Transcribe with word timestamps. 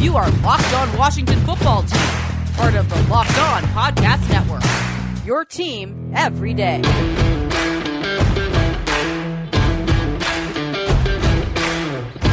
You 0.00 0.16
are 0.16 0.30
Locked 0.42 0.72
On 0.74 0.98
Washington 0.98 1.40
Football 1.40 1.82
Team, 1.82 2.00
part 2.54 2.74
of 2.74 2.88
the 2.88 3.02
Locked 3.10 3.38
On 3.38 3.62
Podcast 3.64 4.28
Network. 4.30 4.62
Your 5.26 5.44
team 5.44 6.12
every 6.14 6.54
day. 6.54 6.82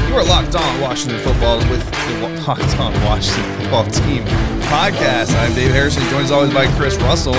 You 0.07 0.15
are 0.19 0.25
locked 0.25 0.55
on 0.55 0.81
Washington 0.81 1.19
football 1.19 1.57
with 1.57 1.89
the 1.89 2.41
Locked 2.45 2.79
On 2.79 2.93
Washington 3.05 3.61
Football 3.61 3.85
Team 3.85 4.23
podcast. 4.63 5.33
I'm 5.39 5.53
Dave 5.53 5.71
Harrison, 5.71 6.03
joined 6.09 6.25
as 6.25 6.31
always 6.31 6.53
by 6.53 6.67
Chris 6.75 6.97
Russell. 6.97 7.35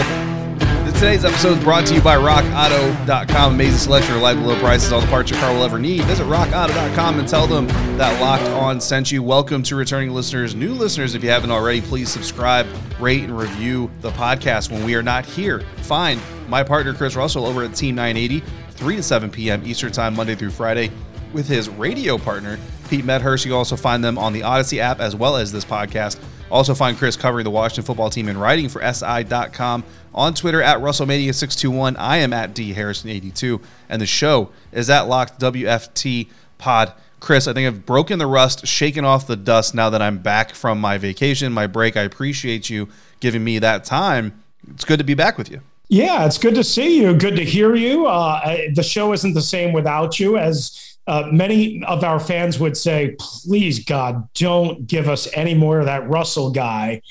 Today's 0.95 1.25
episode 1.25 1.59
is 1.59 1.65
brought 1.65 1.87
to 1.89 1.95
you 1.95 2.01
by 2.01 2.17
RockAuto.com. 2.17 3.55
Amazing 3.55 3.79
selection, 3.79 4.15
reliable 4.15 4.45
low 4.45 4.59
prices, 4.59 4.91
all 4.91 5.03
the 5.03 5.07
parts 5.09 5.31
your 5.31 5.39
car 5.39 5.53
will 5.53 5.63
ever 5.63 5.79
need. 5.79 6.03
Visit 6.05 6.25
RockAuto.com 6.25 7.19
and 7.19 7.29
tell 7.29 7.47
them 7.47 7.67
that 7.99 8.19
Locked 8.23 8.49
On 8.55 8.81
sent 8.81 9.13
you. 9.13 9.23
Welcome 9.23 9.63
to 9.65 9.77
returning 9.77 10.13
listeners. 10.13 10.55
New 10.55 10.73
listeners, 10.73 11.15
if 11.15 11.23
you 11.23 11.29
haven't 11.29 11.51
already, 11.51 11.83
please 11.83 12.09
subscribe, 12.09 12.67
rate, 12.99 13.25
and 13.25 13.37
review 13.37 13.91
the 14.01 14.11
podcast 14.13 14.71
when 14.71 14.83
we 14.83 14.95
are 14.95 15.03
not 15.03 15.27
here. 15.27 15.61
Find 15.83 16.19
my 16.49 16.63
partner 16.63 16.95
Chris 16.95 17.17
Russell 17.17 17.45
over 17.45 17.65
at 17.65 17.75
Team 17.75 17.97
980, 17.97 18.43
3 18.71 18.97
to 18.97 19.03
7 19.03 19.31
p.m. 19.31 19.67
Eastern 19.67 19.93
Time, 19.93 20.15
Monday 20.15 20.35
through 20.37 20.51
Friday 20.51 20.91
with 21.35 21.47
his 21.47 21.69
radio 21.69 22.17
partner, 22.17 22.59
Pete 22.89 23.05
Medhurst. 23.05 23.45
You 23.45 23.55
also 23.57 23.77
find 23.77 24.03
them 24.03 24.17
on 24.17 24.33
the 24.33 24.41
Audacy 24.41 24.79
app 24.79 25.01
as 25.01 25.15
well 25.15 25.37
as 25.37 25.53
this 25.53 25.65
podcast. 25.67 26.19
Also 26.55 26.73
find 26.73 26.97
Chris 26.97 27.17
covering 27.17 27.43
the 27.43 27.51
Washington 27.51 27.83
football 27.83 28.09
team 28.09 28.29
and 28.29 28.41
writing 28.41 28.69
for 28.69 28.81
SI.com 28.81 29.83
on 30.15 30.35
Twitter 30.35 30.63
at 30.63 30.79
RussellMania621. 30.79 31.97
I 31.99 32.19
am 32.19 32.33
at 32.33 32.55
D 32.55 32.73
Harrison82, 32.73 33.61
and 33.89 34.01
the 34.01 34.07
show 34.07 34.51
is 34.71 34.89
at 34.89 35.09
Locked 35.09 35.41
WFT 35.41 36.29
Pod. 36.59 36.93
Chris, 37.19 37.49
I 37.49 37.55
think 37.55 37.67
I've 37.67 37.85
broken 37.85 38.21
the 38.21 38.29
rust, 38.29 38.69
shaken 38.69 39.05
off 39.05 39.27
the 39.27 39.35
dust 39.35 39.75
now 39.75 39.91
that 39.91 40.01
I'm 40.01 40.19
back 40.19 40.55
from 40.55 40.81
my 40.81 40.97
vacation, 40.97 41.53
my 41.53 41.67
break. 41.67 41.97
I 41.97 42.03
appreciate 42.03 42.71
you 42.71 42.89
giving 43.19 43.43
me 43.43 43.59
that 43.59 43.83
time. 43.83 44.41
It's 44.71 44.85
good 44.85 44.99
to 44.99 45.05
be 45.05 45.15
back 45.15 45.37
with 45.37 45.51
you. 45.51 45.61
Yeah, 45.89 46.25
it's 46.25 46.39
good 46.39 46.55
to 46.55 46.63
see 46.63 47.01
you. 47.01 47.17
Good 47.17 47.35
to 47.35 47.45
hear 47.45 47.75
you. 47.75 48.07
Uh, 48.07 48.59
the 48.75 48.83
show 48.85 49.13
isn't 49.13 49.35
the 49.35 49.43
same 49.43 49.73
without 49.73 50.21
you, 50.21 50.39
as 50.39 50.94
uh, 51.07 51.29
many 51.31 51.85
of 51.85 52.03
our 52.03 52.19
fans 52.19 52.59
would 52.59 52.77
say, 52.77 53.17
please, 53.19 53.85
God, 53.85 54.29
don't 54.35 54.87
give 54.87 55.09
us 55.09 55.29
any 55.35 55.55
more 55.55 55.81
of 55.81 55.87
that 55.87 56.09
Russell 56.09 56.51
guy. 56.51 57.03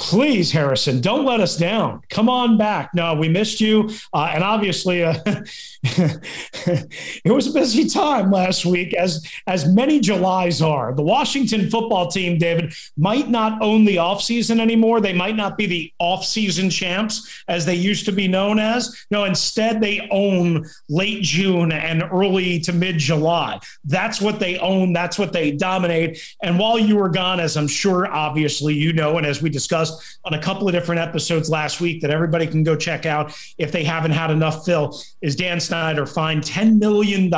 Please, 0.00 0.50
Harrison, 0.50 1.02
don't 1.02 1.26
let 1.26 1.40
us 1.40 1.58
down. 1.58 2.00
Come 2.08 2.30
on 2.30 2.56
back. 2.56 2.94
No, 2.94 3.14
we 3.14 3.28
missed 3.28 3.60
you. 3.60 3.90
Uh, 4.14 4.30
and 4.32 4.42
obviously, 4.42 5.04
uh, 5.04 5.14
it 5.84 7.30
was 7.30 7.46
a 7.46 7.52
busy 7.52 7.86
time 7.86 8.30
last 8.30 8.64
week, 8.64 8.94
as, 8.94 9.22
as 9.46 9.68
many 9.68 10.00
Julys 10.00 10.62
are. 10.62 10.94
The 10.94 11.02
Washington 11.02 11.68
football 11.68 12.08
team, 12.08 12.38
David, 12.38 12.72
might 12.96 13.28
not 13.28 13.60
own 13.60 13.84
the 13.84 13.96
offseason 13.96 14.58
anymore. 14.58 15.02
They 15.02 15.12
might 15.12 15.36
not 15.36 15.58
be 15.58 15.66
the 15.66 15.92
offseason 16.00 16.72
champs 16.72 17.44
as 17.46 17.66
they 17.66 17.74
used 17.74 18.06
to 18.06 18.12
be 18.12 18.26
known 18.26 18.58
as. 18.58 19.04
No, 19.10 19.24
instead, 19.24 19.82
they 19.82 20.08
own 20.10 20.66
late 20.88 21.22
June 21.22 21.72
and 21.72 22.04
early 22.10 22.58
to 22.60 22.72
mid 22.72 22.96
July. 22.96 23.60
That's 23.84 24.18
what 24.18 24.40
they 24.40 24.58
own. 24.60 24.94
That's 24.94 25.18
what 25.18 25.34
they 25.34 25.50
dominate. 25.50 26.18
And 26.42 26.58
while 26.58 26.78
you 26.78 26.96
were 26.96 27.10
gone, 27.10 27.38
as 27.38 27.58
I'm 27.58 27.68
sure, 27.68 28.10
obviously, 28.10 28.72
you 28.72 28.94
know, 28.94 29.18
and 29.18 29.26
as 29.26 29.42
we 29.42 29.50
discussed, 29.50 29.89
on 30.24 30.34
a 30.34 30.42
couple 30.42 30.68
of 30.68 30.74
different 30.74 31.00
episodes 31.00 31.48
last 31.48 31.80
week 31.80 32.00
that 32.02 32.10
everybody 32.10 32.46
can 32.46 32.62
go 32.62 32.76
check 32.76 33.06
out 33.06 33.36
if 33.58 33.72
they 33.72 33.84
haven't 33.84 34.12
had 34.12 34.30
enough 34.30 34.64
fill 34.64 35.00
is 35.20 35.36
Dan 35.36 35.60
Snyder 35.60 36.06
fined 36.06 36.42
$10 36.42 36.78
million. 36.78 37.30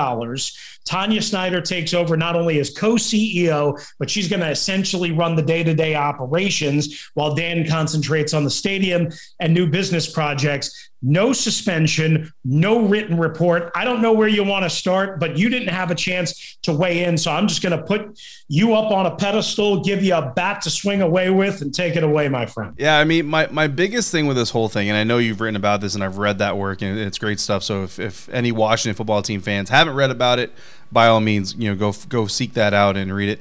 Tanya 0.85 1.23
Snyder 1.23 1.61
takes 1.61 1.95
over 1.95 2.17
not 2.17 2.35
only 2.35 2.59
as 2.59 2.71
co 2.71 2.95
CEO, 2.95 3.81
but 3.99 4.11
she's 4.11 4.29
going 4.29 4.41
to 4.41 4.51
essentially 4.51 5.13
run 5.13 5.37
the 5.37 5.43
day 5.43 5.63
to 5.63 5.75
day 5.75 5.95
operations 5.95 7.11
while 7.15 7.35
Dan 7.35 7.69
concentrates 7.69 8.35
on 8.35 8.45
the 8.45 8.51
stadium 8.51 9.09
and 9.41 9.55
new 9.55 9.67
business 9.67 10.11
projects 10.11 10.91
no 11.03 11.33
suspension, 11.33 12.33
no 12.45 12.87
written 12.87 13.19
report. 13.19 13.71
I 13.75 13.85
don't 13.85 14.01
know 14.01 14.13
where 14.13 14.29
you 14.29 14.45
want 14.45 14.65
to 14.65 14.71
start, 14.71 15.19
but 15.19 15.37
you 15.37 15.49
didn't 15.49 15.69
have 15.69 15.91
a 15.91 15.95
chance 15.95 16.57
to 16.63 16.73
weigh 16.73 17.05
in. 17.05 17.19
So 17.19 17.33
I'm 17.33 17.49
just 17.49 17.63
going 17.63 17.77
to 17.77 17.83
put 17.83 18.19
you 18.49 18.75
up 18.75 18.93
on 18.93 19.07
a 19.07 19.17
pedestal, 19.17 19.83
give 19.83 20.03
you 20.03 20.15
a 20.15 20.33
bat 20.35 20.63
to 20.63 20.71
swing 20.71 21.03
away 21.03 21.31
with, 21.31 21.61
and 21.61 21.75
take 21.75 21.97
it 21.97 22.05
away, 22.05 22.29
my 22.29 22.47
friend. 22.47 22.75
Yeah, 22.79 22.99
I 22.99 23.05
mean, 23.05 23.27
my, 23.27 23.49
my 23.49 23.67
biggest 23.67 24.13
thing 24.13 24.27
with 24.27 24.37
this 24.37 24.51
whole 24.51 24.69
thing, 24.69 24.89
and 24.89 24.97
I 24.97 25.05
know 25.05 25.19
you've 25.19 25.41
written 25.41 25.57
about 25.57 25.81
this 25.81 25.95
and 25.95 26.05
I've 26.05 26.19
read 26.19 26.39
that 26.39 26.57
work 26.57 26.83
and 26.83 26.99
it's 26.99 27.19
great 27.19 27.41
stuff. 27.41 27.63
So 27.63 27.83
if, 27.83 27.99
if 27.99 28.29
any 28.29 28.53
Washington 28.53 28.97
football 28.97 29.23
team 29.23 29.41
fans 29.41 29.71
haven't 29.71 29.95
read 29.95 30.11
about 30.11 30.39
it, 30.39 30.53
by 30.93 31.09
all 31.09 31.21
means, 31.21 31.55
you 31.55 31.71
know, 31.71 31.77
go 31.77 31.95
go 32.09 32.27
seek 32.27 32.53
that 32.55 32.75
out 32.75 32.97
and 32.97 33.13
read 33.15 33.31
it. 33.31 33.41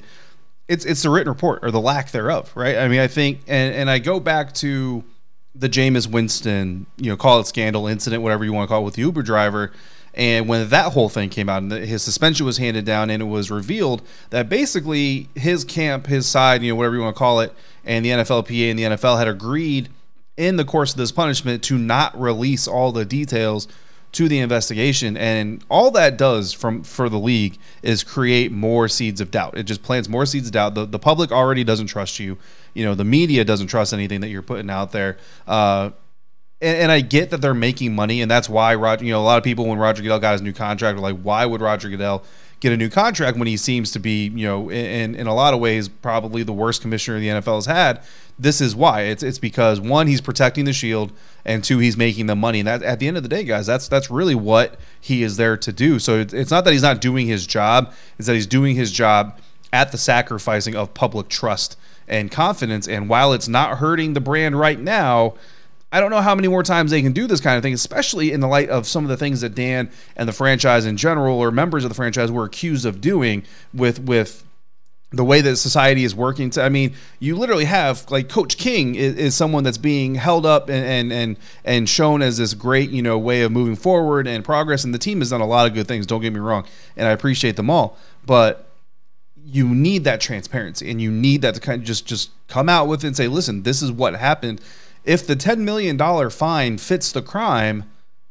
It's 0.68 0.84
it's 0.84 1.02
the 1.02 1.10
written 1.10 1.30
report 1.30 1.60
or 1.62 1.70
the 1.70 1.80
lack 1.80 2.10
thereof, 2.10 2.50
right? 2.56 2.78
I 2.78 2.88
mean, 2.88 3.00
I 3.00 3.08
think, 3.08 3.40
and 3.46 3.74
and 3.74 3.90
I 3.90 3.98
go 3.98 4.18
back 4.18 4.54
to 4.54 5.04
the 5.54 5.68
Jameis 5.68 6.06
Winston, 6.06 6.86
you 6.96 7.10
know, 7.10 7.16
call 7.16 7.40
it 7.40 7.46
scandal 7.46 7.86
incident, 7.86 8.22
whatever 8.22 8.44
you 8.44 8.52
want 8.52 8.68
to 8.68 8.72
call 8.72 8.82
it, 8.82 8.84
with 8.84 8.94
the 8.94 9.02
Uber 9.02 9.22
driver. 9.22 9.72
And 10.14 10.48
when 10.48 10.68
that 10.68 10.92
whole 10.92 11.08
thing 11.08 11.30
came 11.30 11.48
out 11.48 11.62
and 11.62 11.72
his 11.72 12.02
suspension 12.02 12.44
was 12.44 12.58
handed 12.58 12.84
down, 12.84 13.10
and 13.10 13.22
it 13.22 13.26
was 13.26 13.50
revealed 13.50 14.02
that 14.30 14.48
basically 14.48 15.28
his 15.34 15.64
camp, 15.64 16.06
his 16.06 16.26
side, 16.26 16.62
you 16.62 16.70
know, 16.70 16.76
whatever 16.76 16.94
you 16.94 17.02
want 17.02 17.16
to 17.16 17.18
call 17.18 17.40
it, 17.40 17.54
and 17.84 18.04
the 18.04 18.10
NFLPA 18.10 18.70
and 18.70 18.78
the 18.78 18.82
NFL 18.84 19.18
had 19.18 19.28
agreed 19.28 19.88
in 20.36 20.56
the 20.56 20.64
course 20.64 20.92
of 20.92 20.98
this 20.98 21.12
punishment 21.12 21.62
to 21.64 21.78
not 21.78 22.18
release 22.18 22.66
all 22.68 22.92
the 22.92 23.04
details 23.04 23.68
to 24.12 24.28
the 24.28 24.38
investigation. 24.38 25.16
And 25.16 25.64
all 25.70 25.90
that 25.92 26.18
does 26.18 26.52
from 26.52 26.82
for 26.82 27.08
the 27.08 27.18
league 27.18 27.58
is 27.82 28.04
create 28.04 28.52
more 28.52 28.88
seeds 28.88 29.20
of 29.20 29.30
doubt. 29.30 29.56
It 29.56 29.64
just 29.64 29.82
plants 29.82 30.08
more 30.08 30.26
seeds 30.26 30.48
of 30.48 30.52
doubt. 30.52 30.74
The, 30.74 30.84
the 30.84 30.98
public 30.98 31.32
already 31.32 31.64
doesn't 31.64 31.86
trust 31.86 32.18
you 32.18 32.36
you 32.74 32.84
know 32.84 32.94
the 32.94 33.04
media 33.04 33.44
doesn't 33.44 33.66
trust 33.66 33.92
anything 33.92 34.20
that 34.20 34.28
you're 34.28 34.42
putting 34.42 34.70
out 34.70 34.92
there 34.92 35.16
uh, 35.46 35.90
and, 36.62 36.78
and, 36.82 36.92
I 36.92 37.00
get 37.00 37.30
that 37.30 37.40
they're 37.40 37.54
making 37.54 37.94
money, 37.94 38.22
and 38.22 38.30
that's 38.30 38.48
why 38.48 38.76
Roger. 38.76 39.04
You 39.04 39.10
know, 39.10 39.20
a 39.20 39.24
lot 39.24 39.36
of 39.36 39.44
people 39.44 39.66
when 39.66 39.78
Roger 39.78 40.00
Goodell 40.00 40.20
got 40.20 40.32
his 40.32 40.42
new 40.42 40.52
contract 40.52 40.96
were 40.96 41.02
like, 41.02 41.20
"Why 41.20 41.44
would 41.44 41.60
Roger 41.60 41.90
Goodell 41.90 42.22
get 42.60 42.72
a 42.72 42.76
new 42.76 42.88
contract 42.88 43.36
when 43.36 43.48
he 43.48 43.56
seems 43.56 43.90
to 43.90 43.98
be, 43.98 44.28
you 44.28 44.46
know, 44.46 44.70
in 44.70 45.16
in 45.16 45.26
a 45.26 45.34
lot 45.34 45.54
of 45.54 45.60
ways 45.60 45.88
probably 45.88 46.44
the 46.44 46.52
worst 46.52 46.80
commissioner 46.80 47.18
the 47.18 47.28
NFL 47.28 47.56
has 47.56 47.66
had?" 47.66 48.02
This 48.38 48.60
is 48.60 48.76
why. 48.76 49.02
It's 49.02 49.24
it's 49.24 49.40
because 49.40 49.80
one, 49.80 50.06
he's 50.06 50.20
protecting 50.20 50.64
the 50.64 50.72
shield, 50.72 51.12
and 51.44 51.64
two, 51.64 51.80
he's 51.80 51.96
making 51.96 52.26
the 52.26 52.36
money. 52.36 52.60
And 52.60 52.68
that 52.68 52.82
at 52.84 53.00
the 53.00 53.08
end 53.08 53.16
of 53.16 53.24
the 53.24 53.28
day, 53.28 53.42
guys, 53.42 53.66
that's 53.66 53.88
that's 53.88 54.08
really 54.08 54.36
what 54.36 54.78
he 55.00 55.24
is 55.24 55.36
there 55.36 55.56
to 55.56 55.72
do. 55.72 55.98
So 55.98 56.20
it's, 56.20 56.32
it's 56.32 56.52
not 56.52 56.64
that 56.64 56.72
he's 56.72 56.82
not 56.82 57.00
doing 57.00 57.26
his 57.26 57.44
job; 57.44 57.92
it's 58.18 58.28
that 58.28 58.34
he's 58.34 58.46
doing 58.46 58.76
his 58.76 58.92
job 58.92 59.36
at 59.72 59.90
the 59.90 59.98
sacrificing 59.98 60.76
of 60.76 60.94
public 60.94 61.28
trust 61.28 61.76
and 62.08 62.30
confidence. 62.30 62.88
And 62.88 63.08
while 63.08 63.32
it's 63.32 63.48
not 63.48 63.78
hurting 63.78 64.12
the 64.12 64.20
brand 64.20 64.58
right 64.58 64.78
now, 64.78 65.34
I 65.92 66.00
don't 66.00 66.10
know 66.10 66.22
how 66.22 66.34
many 66.34 66.48
more 66.48 66.62
times 66.62 66.90
they 66.90 67.02
can 67.02 67.12
do 67.12 67.26
this 67.26 67.40
kind 67.40 67.56
of 67.56 67.62
thing, 67.62 67.74
especially 67.74 68.32
in 68.32 68.40
the 68.40 68.48
light 68.48 68.70
of 68.70 68.86
some 68.86 69.04
of 69.04 69.10
the 69.10 69.16
things 69.18 69.42
that 69.42 69.54
Dan 69.54 69.90
and 70.16 70.26
the 70.26 70.32
franchise 70.32 70.86
in 70.86 70.96
general, 70.96 71.38
or 71.38 71.50
members 71.50 71.84
of 71.84 71.90
the 71.90 71.94
franchise, 71.94 72.30
were 72.30 72.44
accused 72.44 72.86
of 72.86 73.02
doing 73.02 73.44
with 73.74 74.00
with 74.00 74.42
the 75.12 75.24
way 75.24 75.42
that 75.42 75.56
society 75.56 76.04
is 76.04 76.14
working. 76.14 76.48
To, 76.50 76.62
I 76.62 76.70
mean, 76.70 76.94
you 77.18 77.36
literally 77.36 77.66
have 77.66 78.10
like 78.10 78.30
Coach 78.30 78.56
King 78.56 78.94
is, 78.94 79.16
is 79.16 79.34
someone 79.34 79.64
that's 79.64 79.76
being 79.76 80.14
held 80.14 80.46
up 80.46 80.70
and, 80.70 80.84
and 80.84 81.12
and 81.12 81.36
and 81.62 81.88
shown 81.88 82.22
as 82.22 82.38
this 82.38 82.54
great 82.54 82.88
you 82.88 83.02
know 83.02 83.18
way 83.18 83.42
of 83.42 83.52
moving 83.52 83.76
forward 83.76 84.26
and 84.26 84.42
progress, 84.42 84.84
and 84.84 84.94
the 84.94 84.98
team 84.98 85.18
has 85.18 85.28
done 85.28 85.42
a 85.42 85.46
lot 85.46 85.66
of 85.66 85.74
good 85.74 85.86
things. 85.86 86.06
Don't 86.06 86.22
get 86.22 86.32
me 86.32 86.40
wrong, 86.40 86.64
and 86.96 87.06
I 87.06 87.10
appreciate 87.10 87.56
them 87.56 87.68
all, 87.68 87.98
but 88.24 88.71
you 89.44 89.68
need 89.68 90.04
that 90.04 90.20
transparency 90.20 90.90
and 90.90 91.00
you 91.00 91.10
need 91.10 91.42
that 91.42 91.54
to 91.54 91.60
kind 91.60 91.80
of 91.80 91.86
just 91.86 92.06
just 92.06 92.30
come 92.48 92.68
out 92.68 92.88
with 92.88 93.04
it 93.04 93.08
and 93.08 93.16
say 93.16 93.28
listen 93.28 93.62
this 93.62 93.82
is 93.82 93.90
what 93.90 94.14
happened. 94.14 94.60
If 95.04 95.26
the 95.26 95.34
$10 95.34 95.58
million 95.58 95.98
fine 96.30 96.78
fits 96.78 97.12
the 97.12 97.22
crime 97.22 97.84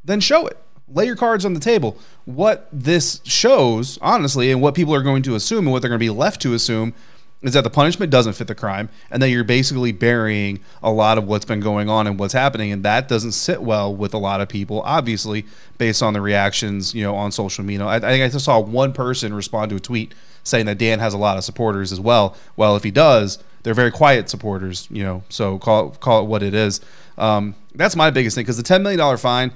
then 0.04 0.20
show 0.20 0.48
it. 0.48 0.58
Lay 0.88 1.06
your 1.06 1.16
cards 1.16 1.46
on 1.46 1.54
the 1.54 1.60
table. 1.60 1.98
What 2.26 2.68
this 2.72 3.22
shows 3.24 3.98
honestly 4.02 4.52
and 4.52 4.62
what 4.62 4.76
people 4.76 4.94
are 4.96 5.04
going 5.04 5.24
to 5.24 5.36
assume 5.36 5.66
and 5.66 5.72
what 5.72 5.82
they're 5.82 5.90
going 5.90 6.00
to 6.00 6.06
be 6.06 6.10
left 6.10 6.42
to 6.42 6.54
assume 6.54 6.94
is 7.42 7.54
that 7.54 7.64
the 7.64 7.70
punishment 7.70 8.12
doesn't 8.12 8.34
fit 8.34 8.48
the 8.48 8.56
crime 8.56 8.90
and 9.10 9.22
that 9.22 9.30
you're 9.30 9.44
basically 9.44 9.92
burying 9.92 10.60
a 10.84 10.92
lot 10.92 11.18
of 11.18 11.28
what's 11.28 11.46
been 11.46 11.60
going 11.60 11.90
on 11.90 12.06
and 12.06 12.20
what's 12.20 12.34
happening. 12.34 12.72
And 12.72 12.84
that 12.84 13.08
doesn't 13.08 13.32
sit 13.32 13.62
well 13.62 13.94
with 13.96 14.14
a 14.14 14.18
lot 14.18 14.42
of 14.42 14.50
people 14.50 14.82
obviously 14.82 15.46
based 15.78 16.04
on 16.04 16.14
the 16.14 16.22
reactions 16.22 16.94
you 16.94 17.04
know 17.04 17.16
on 17.16 17.32
social 17.32 17.64
media. 17.64 17.86
I, 17.86 17.96
I 17.96 18.00
think 18.00 18.24
i 18.24 18.30
just 18.30 18.46
saw 18.46 18.60
one 18.60 18.94
person 18.94 19.34
respond 19.34 19.70
to 19.72 19.76
a 19.76 19.80
tweet 19.80 20.14
saying 20.44 20.66
that 20.66 20.78
Dan 20.78 21.00
has 21.00 21.14
a 21.14 21.18
lot 21.18 21.38
of 21.38 21.44
supporters 21.44 21.92
as 21.92 22.00
well. 22.00 22.36
Well, 22.56 22.76
if 22.76 22.84
he 22.84 22.92
does, 22.92 23.40
they're 23.64 23.74
very 23.74 23.92
quiet 23.92 24.30
supporters. 24.30 24.88
You 24.92 25.04
know, 25.04 25.24
so 25.30 25.60
call 25.60 25.92
call 25.92 26.24
it 26.24 26.28
what 26.28 26.44
it 26.44 26.54
is. 26.54 26.82
Um, 27.18 27.56
that's 27.76 27.96
my 27.96 28.12
biggest 28.12 28.36
thing 28.36 28.44
because 28.44 28.58
the 28.58 28.64
ten 28.64 28.84
million 28.84 29.00
dollar 29.00 29.18
fine. 29.18 29.52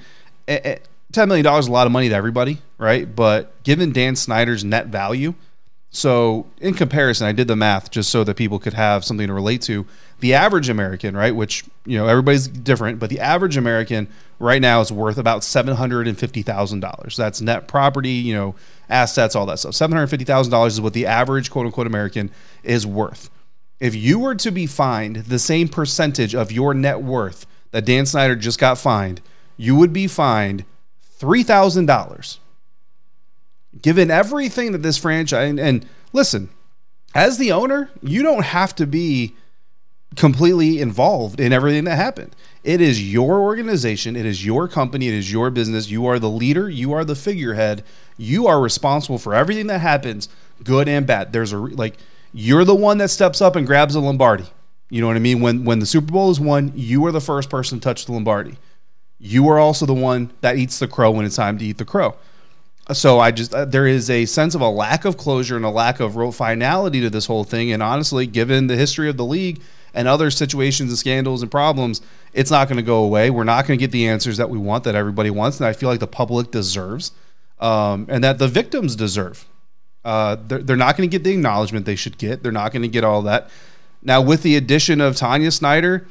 It, 0.48 0.52
eh, 0.52 0.70
it, 0.70 0.82
eh, 0.82 0.86
$10 1.14 1.28
million 1.28 1.46
is 1.58 1.68
a 1.68 1.72
lot 1.72 1.88
of 1.88 1.94
money 1.94 2.10
to 2.10 2.16
everybody, 2.16 2.60
right? 2.78 3.16
But 3.16 3.64
given 3.64 3.94
Dan 3.94 4.16
Snyder's 4.16 4.64
net 4.64 4.88
value, 4.88 5.34
so 5.96 6.46
in 6.60 6.74
comparison, 6.74 7.26
I 7.26 7.32
did 7.32 7.48
the 7.48 7.56
math 7.56 7.90
just 7.90 8.10
so 8.10 8.26
that 8.26 8.36
people 8.36 8.60
could 8.60 8.74
have 8.74 9.06
something 9.06 9.28
to 9.28 9.34
relate 9.34 9.62
to. 9.64 9.86
The 10.20 10.34
average 10.34 10.68
American, 10.68 11.16
right, 11.16 11.34
which, 11.34 11.64
you 11.86 11.98
know, 11.98 12.08
everybody's 12.08 12.48
different, 12.50 13.00
but 13.00 13.10
the 13.10 13.22
average 13.22 13.56
American 13.56 14.10
right 14.38 14.62
now 14.62 14.82
is 14.82 14.92
worth 14.92 15.18
about 15.18 15.42
$750,000. 15.42 17.16
That's 17.16 17.40
net 17.40 17.70
property, 17.70 18.10
you 18.10 18.34
know, 18.34 18.56
assets, 18.90 19.36
all 19.36 19.46
that 19.48 19.60
stuff. 19.60 19.74
$750,000 19.74 20.68
is 20.68 20.82
what 20.82 20.94
the 20.94 21.06
average 21.06 21.50
quote 21.52 21.66
unquote 21.66 21.88
American 21.88 22.32
is 22.64 22.86
worth. 22.86 23.30
If 23.80 23.96
you 23.96 24.20
were 24.20 24.36
to 24.36 24.52
be 24.52 24.68
fined 24.68 25.18
the 25.18 25.40
same 25.40 25.68
percentage 25.68 26.34
of 26.34 26.52
your 26.52 26.74
net 26.74 27.02
worth 27.02 27.46
that 27.72 27.86
Dan 27.86 28.06
Snyder 28.06 28.36
just 28.36 28.60
got 28.60 28.78
fined, 28.78 29.22
you 29.58 29.76
would 29.76 29.92
be 29.92 30.08
fined 30.08 30.66
$3,000. 31.20 32.38
Given 33.82 34.10
everything 34.10 34.72
that 34.72 34.82
this 34.82 34.98
franchise, 34.98 35.50
and, 35.50 35.60
and 35.60 35.86
listen, 36.14 36.50
as 37.14 37.38
the 37.38 37.52
owner, 37.52 37.90
you 38.02 38.24
don't 38.24 38.44
have 38.44 38.74
to 38.76 38.88
be 38.88 39.36
completely 40.16 40.80
involved 40.80 41.40
in 41.40 41.52
everything 41.52 41.84
that 41.86 41.96
happened. 41.96 42.36
It 42.64 42.82
is 42.82 43.12
your 43.12 43.40
organization, 43.40 44.16
it 44.16 44.26
is 44.26 44.46
your 44.46 44.68
company, 44.68 45.08
it 45.08 45.14
is 45.14 45.32
your 45.32 45.50
business. 45.50 45.90
You 45.90 46.06
are 46.08 46.20
the 46.20 46.30
leader, 46.30 46.70
you 46.70 46.94
are 46.94 47.04
the 47.04 47.16
figurehead. 47.16 47.84
You 48.17 48.47
are 48.47 48.59
responsible 48.59 49.17
for 49.17 49.33
everything 49.33 49.67
that 49.67 49.79
happens, 49.79 50.29
good 50.63 50.88
and 50.88 51.06
bad. 51.06 51.33
There's 51.33 51.53
a 51.53 51.57
like 51.57 51.97
you're 52.33 52.65
the 52.65 52.75
one 52.75 52.97
that 53.00 53.09
steps 53.09 53.41
up 53.41 53.56
and 53.56 53.65
grabs 53.65 53.94
the 53.94 54.00
Lombardi. 54.00 54.45
You 54.89 55.01
know 55.01 55.07
what 55.07 55.15
I 55.15 55.19
mean? 55.19 55.41
When 55.41 55.65
when 55.65 55.79
the 55.79 55.85
Super 55.85 56.12
Bowl 56.12 56.31
is 56.31 56.39
won, 56.39 56.71
you 56.75 57.06
are 57.06 57.12
the 57.12 57.21
first 57.21 57.50
person 57.50 57.79
to 57.79 57.83
touch 57.83 58.06
the 58.06 58.12
Lombardi 58.13 58.57
you 59.19 59.47
are 59.50 59.59
also 59.59 59.85
the 59.85 59.94
one 59.94 60.31
that 60.41 60.57
eats 60.57 60.79
the 60.79 60.88
crow 60.88 61.12
when 61.12 61.25
it's 61.25 61.35
time 61.35 61.57
to 61.57 61.65
eat 61.65 61.77
the 61.77 61.85
crow. 61.85 62.15
So 62.94 63.19
I 63.19 63.31
just 63.31 63.53
uh, 63.53 63.65
there 63.65 63.88
is 63.88 64.09
a 64.09 64.25
sense 64.25 64.53
of 64.53 64.62
a 64.62 64.69
lack 64.69 65.06
of 65.06 65.17
closure 65.17 65.56
and 65.56 65.65
a 65.65 65.69
lack 65.69 66.00
of 66.00 66.15
real 66.15 66.31
finality 66.31 67.01
to 67.01 67.09
this 67.09 67.25
whole 67.25 67.44
thing. 67.44 67.71
And 67.71 67.81
honestly, 67.81 68.27
given 68.27 68.67
the 68.67 68.75
history 68.75 69.09
of 69.09 69.17
the 69.17 69.25
league 69.25 69.62
and 69.95 70.07
other 70.07 70.29
situations 70.29 70.91
and 70.91 70.97
scandals 71.00 71.41
and 71.41 71.50
problems, 71.50 72.01
it's 72.33 72.51
not 72.51 72.67
going 72.67 72.77
to 72.77 72.83
go 72.83 73.03
away. 73.03 73.31
We're 73.31 73.44
not 73.44 73.65
going 73.65 73.79
to 73.79 73.83
get 73.83 73.91
the 73.91 74.07
answers 74.07 74.38
that 74.38 74.51
we 74.51 74.59
want, 74.59 74.83
that 74.83 74.94
everybody 74.94 75.31
wants, 75.31 75.59
and 75.59 75.65
I 75.65 75.73
feel 75.73 75.89
like 75.89 76.00
the 76.00 76.06
public 76.06 76.51
deserves, 76.51 77.12
um, 77.60 78.06
and 78.10 78.24
that 78.24 78.40
the 78.40 78.48
victims 78.48 78.96
deserve. 78.96 79.46
Uh, 80.04 80.38
they're, 80.48 80.60
they're 80.60 80.75
not 80.75 80.96
going 80.98 81.10
to 81.10 81.12
get 81.12 81.24
the 81.24 81.31
acknowledgement 81.31 81.86
they 81.86 81.96
should 81.96 82.18
get. 82.18 82.44
They're 82.44 82.52
not 82.52 82.72
going 82.72 82.84
to 82.84 82.88
get 82.88 83.04
all 83.04 83.22
that. 83.24 83.50
Now, 84.04 84.22
with 84.22 84.44
the 84.44 84.56
addition 84.56 85.02
of 85.02 85.16
Tanya 85.16 85.52
Snyder, 85.52 86.07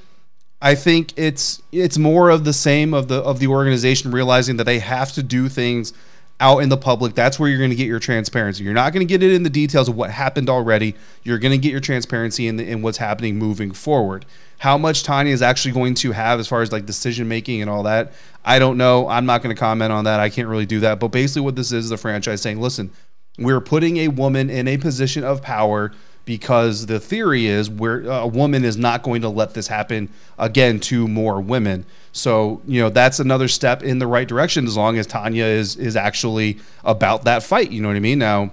I 0.61 0.75
think 0.75 1.13
it's 1.17 1.63
it's 1.71 1.99
more 1.99 2.31
of 2.31 2.45
the 2.45 2.53
same 2.53 2.95
of 2.95 3.09
the 3.09 3.17
of 3.17 3.39
the 3.39 3.47
organization 3.47 4.11
realizing 4.11 4.57
that 4.57 4.65
they 4.65 4.79
have 4.81 5.13
to 5.13 5.23
do 5.23 5.49
things 5.49 5.93
out 6.41 6.59
in 6.59 6.69
the 6.69 6.77
public. 6.77 7.15
That's 7.15 7.39
where 7.39 7.49
you're 7.49 7.59
going 7.59 7.71
to 7.71 7.77
get 7.77 7.87
your 7.87 8.01
transparency. 8.01 8.65
You're 8.65 8.75
not 8.75 8.93
going 8.93 9.07
to 9.07 9.11
get 9.11 9.23
it 9.23 9.33
in 9.33 9.45
the 9.45 9.51
details 9.51 9.89
of 9.89 9.97
what 9.97 10.11
happened 10.11 10.51
already. 10.51 10.95
You're 11.23 11.39
going 11.39 11.53
to 11.53 11.59
get 11.59 11.71
your 11.71 11.81
transparency 11.81 12.49
in, 12.49 12.57
the, 12.57 12.69
in 12.69 12.83
what's 12.83 12.99
happening 12.99 13.39
moving 13.39 13.73
forward. 13.73 14.27
How 14.59 14.79
much 14.79 15.03
Tanya 15.03 15.33
is 15.33 15.43
actually 15.43 15.73
going 15.73 15.95
to 15.95 16.13
have 16.13 16.41
as 16.41 16.49
far 16.49 16.63
as 16.63 16.73
like 16.73 16.87
decision 16.87 17.29
making 17.29 17.61
and 17.61 17.71
all 17.71 17.83
that, 17.83 18.13
I 18.45 18.59
don't 18.59 18.77
know. 18.77 19.09
I'm 19.09 19.27
not 19.27 19.43
going 19.43 19.55
to 19.55 19.59
comment 19.59 19.93
on 19.93 20.05
that. 20.05 20.21
I 20.21 20.31
can't 20.31 20.49
really 20.49 20.67
do 20.67 20.81
that. 20.81 21.01
But 21.01 21.09
basically, 21.09 21.43
what 21.43 21.57
this 21.57 21.73
is 21.73 21.89
the 21.89 21.97
franchise 21.97 22.41
saying, 22.43 22.61
listen, 22.61 22.91
we're 23.39 23.61
putting 23.61 23.99
a 23.99 24.09
woman 24.09 24.51
in 24.51 24.69
a 24.69 24.77
position 24.77 25.25
of 25.25 25.43
power 25.43 25.93
because 26.25 26.87
the 26.87 26.99
theory 26.99 27.47
is 27.47 27.69
where 27.69 28.03
a 28.05 28.27
woman 28.27 28.65
is 28.65 28.77
not 28.77 29.03
going 29.03 29.23
to 29.23 29.29
let 29.29 29.55
this 29.55 29.67
happen 29.67 30.09
again 30.39 30.81
to 30.81 31.07
more 31.07 31.41
women. 31.41 31.85
So, 32.13 32.63
you 32.67 32.81
know, 32.81 32.89
that's 32.89 33.21
another 33.21 33.49
step 33.49 33.83
in 33.83 33.99
the 33.99 34.07
right 34.07 34.27
direction 34.27 34.67
as 34.67 34.77
long 34.77 34.97
as 34.99 35.07
Tanya 35.07 35.45
is 35.45 35.77
is 35.77 35.97
actually 35.97 36.59
about 36.85 37.25
that 37.25 37.43
fight, 37.43 37.71
you 37.71 37.83
know 37.83 37.89
what 37.89 37.97
I 37.97 38.01
mean? 38.01 38.19
Now, 38.19 38.53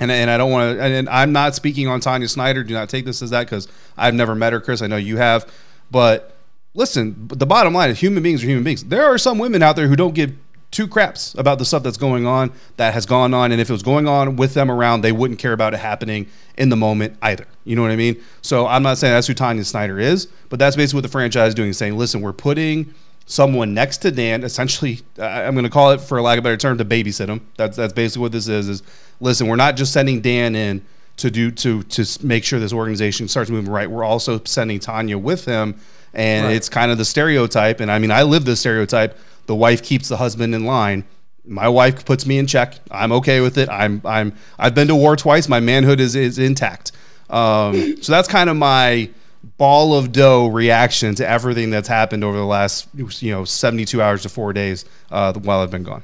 and, 0.00 0.10
and 0.10 0.30
I 0.30 0.38
don't 0.38 0.50
want 0.50 0.76
to 0.76 0.82
and 0.82 1.08
I'm 1.08 1.32
not 1.32 1.54
speaking 1.54 1.88
on 1.88 2.00
Tanya 2.00 2.28
Snyder, 2.28 2.64
do 2.64 2.74
not 2.74 2.88
take 2.88 3.04
this 3.04 3.22
as 3.22 3.30
that 3.30 3.48
cuz 3.48 3.68
I've 3.96 4.14
never 4.14 4.34
met 4.34 4.52
her, 4.52 4.60
Chris. 4.60 4.82
I 4.82 4.86
know 4.86 4.96
you 4.96 5.16
have, 5.16 5.50
but 5.90 6.36
listen, 6.74 7.28
the 7.28 7.46
bottom 7.46 7.74
line 7.74 7.90
is 7.90 7.98
human 7.98 8.22
beings 8.22 8.42
are 8.42 8.46
human 8.46 8.64
beings. 8.64 8.84
There 8.84 9.04
are 9.04 9.18
some 9.18 9.38
women 9.38 9.62
out 9.62 9.76
there 9.76 9.88
who 9.88 9.96
don't 9.96 10.14
give 10.14 10.32
two 10.70 10.86
craps 10.86 11.34
about 11.38 11.58
the 11.58 11.64
stuff 11.64 11.82
that's 11.82 11.96
going 11.96 12.26
on 12.26 12.52
that 12.76 12.92
has 12.92 13.06
gone 13.06 13.32
on. 13.32 13.52
And 13.52 13.60
if 13.60 13.70
it 13.70 13.72
was 13.72 13.82
going 13.82 14.06
on 14.06 14.36
with 14.36 14.54
them 14.54 14.70
around 14.70 15.00
they 15.00 15.12
wouldn't 15.12 15.38
care 15.38 15.52
about 15.52 15.74
it 15.74 15.80
happening 15.80 16.28
in 16.56 16.68
the 16.68 16.76
moment 16.76 17.16
either. 17.22 17.46
You 17.64 17.76
know 17.76 17.82
what 17.82 17.90
i 17.90 17.96
mean? 17.96 18.22
So 18.42 18.66
i'm 18.66 18.82
not 18.82 18.98
saying 18.98 19.12
that's 19.12 19.26
who 19.26 19.34
tanya 19.34 19.64
snyder 19.64 19.98
is 19.98 20.26
but 20.48 20.58
that's 20.58 20.76
basically 20.76 20.98
what 20.98 21.02
the 21.02 21.08
franchise 21.08 21.48
is 21.48 21.54
doing 21.54 21.72
saying 21.72 21.96
listen 21.96 22.20
we're 22.20 22.32
putting 22.32 22.94
someone 23.26 23.74
next 23.74 23.98
to 23.98 24.10
dan 24.10 24.42
essentially 24.42 25.00
i'm 25.18 25.54
going 25.54 25.64
to 25.64 25.70
call 25.70 25.90
it 25.90 26.00
for 26.00 26.16
a 26.16 26.22
lack 26.22 26.38
of 26.38 26.44
a 26.44 26.46
better 26.46 26.56
term 26.56 26.78
to 26.78 26.84
babysit 26.84 27.28
him. 27.28 27.46
That's 27.56 27.76
that's 27.76 27.92
basically 27.92 28.22
what 28.22 28.32
this 28.32 28.48
is 28.48 28.68
is 28.68 28.82
listen 29.20 29.46
we're 29.46 29.56
not 29.56 29.76
just 29.76 29.92
sending 29.92 30.20
dan 30.20 30.54
in 30.54 30.84
to 31.16 31.30
do 31.30 31.50
to 31.50 31.82
to 31.84 32.04
make 32.24 32.44
sure 32.44 32.60
this 32.60 32.72
organization 32.72 33.28
starts 33.28 33.50
moving 33.50 33.70
right 33.70 33.90
we're 33.90 34.04
also 34.04 34.40
sending 34.44 34.78
tanya 34.78 35.18
with 35.18 35.44
him 35.44 35.74
and 36.14 36.46
right. 36.46 36.56
it's 36.56 36.68
kind 36.68 36.90
of 36.90 36.98
the 36.98 37.04
stereotype 37.04 37.80
and 37.80 37.90
i 37.90 37.98
mean 37.98 38.10
i 38.10 38.22
live 38.22 38.44
this 38.44 38.60
stereotype 38.60 39.16
the 39.48 39.56
wife 39.56 39.82
keeps 39.82 40.08
the 40.08 40.18
husband 40.18 40.54
in 40.54 40.64
line. 40.64 41.04
My 41.44 41.68
wife 41.68 42.04
puts 42.04 42.26
me 42.26 42.38
in 42.38 42.46
check. 42.46 42.74
I'm 42.90 43.10
okay 43.12 43.40
with 43.40 43.58
it. 43.58 43.68
I'm 43.70 44.00
I'm 44.04 44.34
I've 44.58 44.74
been 44.74 44.88
to 44.88 44.94
war 44.94 45.16
twice. 45.16 45.48
My 45.48 45.58
manhood 45.58 45.98
is 45.98 46.14
is 46.14 46.38
intact. 46.38 46.92
Um, 47.28 47.96
so 48.02 48.12
that's 48.12 48.28
kind 48.28 48.48
of 48.48 48.56
my 48.56 49.10
ball 49.56 49.94
of 49.94 50.12
dough 50.12 50.48
reaction 50.48 51.14
to 51.14 51.26
everything 51.26 51.70
that's 51.70 51.88
happened 51.88 52.22
over 52.22 52.36
the 52.36 52.44
last 52.44 52.88
you 52.94 53.32
know 53.32 53.44
72 53.44 54.00
hours 54.00 54.22
to 54.22 54.28
four 54.28 54.52
days 54.52 54.84
uh, 55.10 55.32
while 55.32 55.60
I've 55.60 55.70
been 55.70 55.82
gone. 55.82 56.02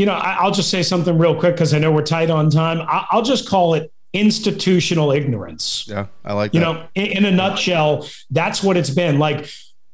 You 0.00 0.06
know, 0.06 0.14
I'll 0.14 0.50
just 0.50 0.70
say 0.70 0.82
something 0.82 1.18
real 1.18 1.38
quick 1.38 1.56
because 1.56 1.74
I 1.74 1.78
know 1.78 1.92
we're 1.92 2.00
tight 2.00 2.30
on 2.30 2.48
time. 2.48 2.80
I'll 2.88 3.20
just 3.20 3.46
call 3.46 3.74
it 3.74 3.92
institutional 4.14 5.12
ignorance. 5.12 5.84
Yeah, 5.86 6.06
I 6.24 6.32
like 6.32 6.54
you 6.54 6.60
know, 6.60 6.86
in, 6.94 7.18
in 7.18 7.24
a 7.26 7.30
nutshell, 7.30 8.08
that's 8.30 8.62
what 8.62 8.78
it's 8.78 8.88
been. 8.88 9.18
Like 9.18 9.50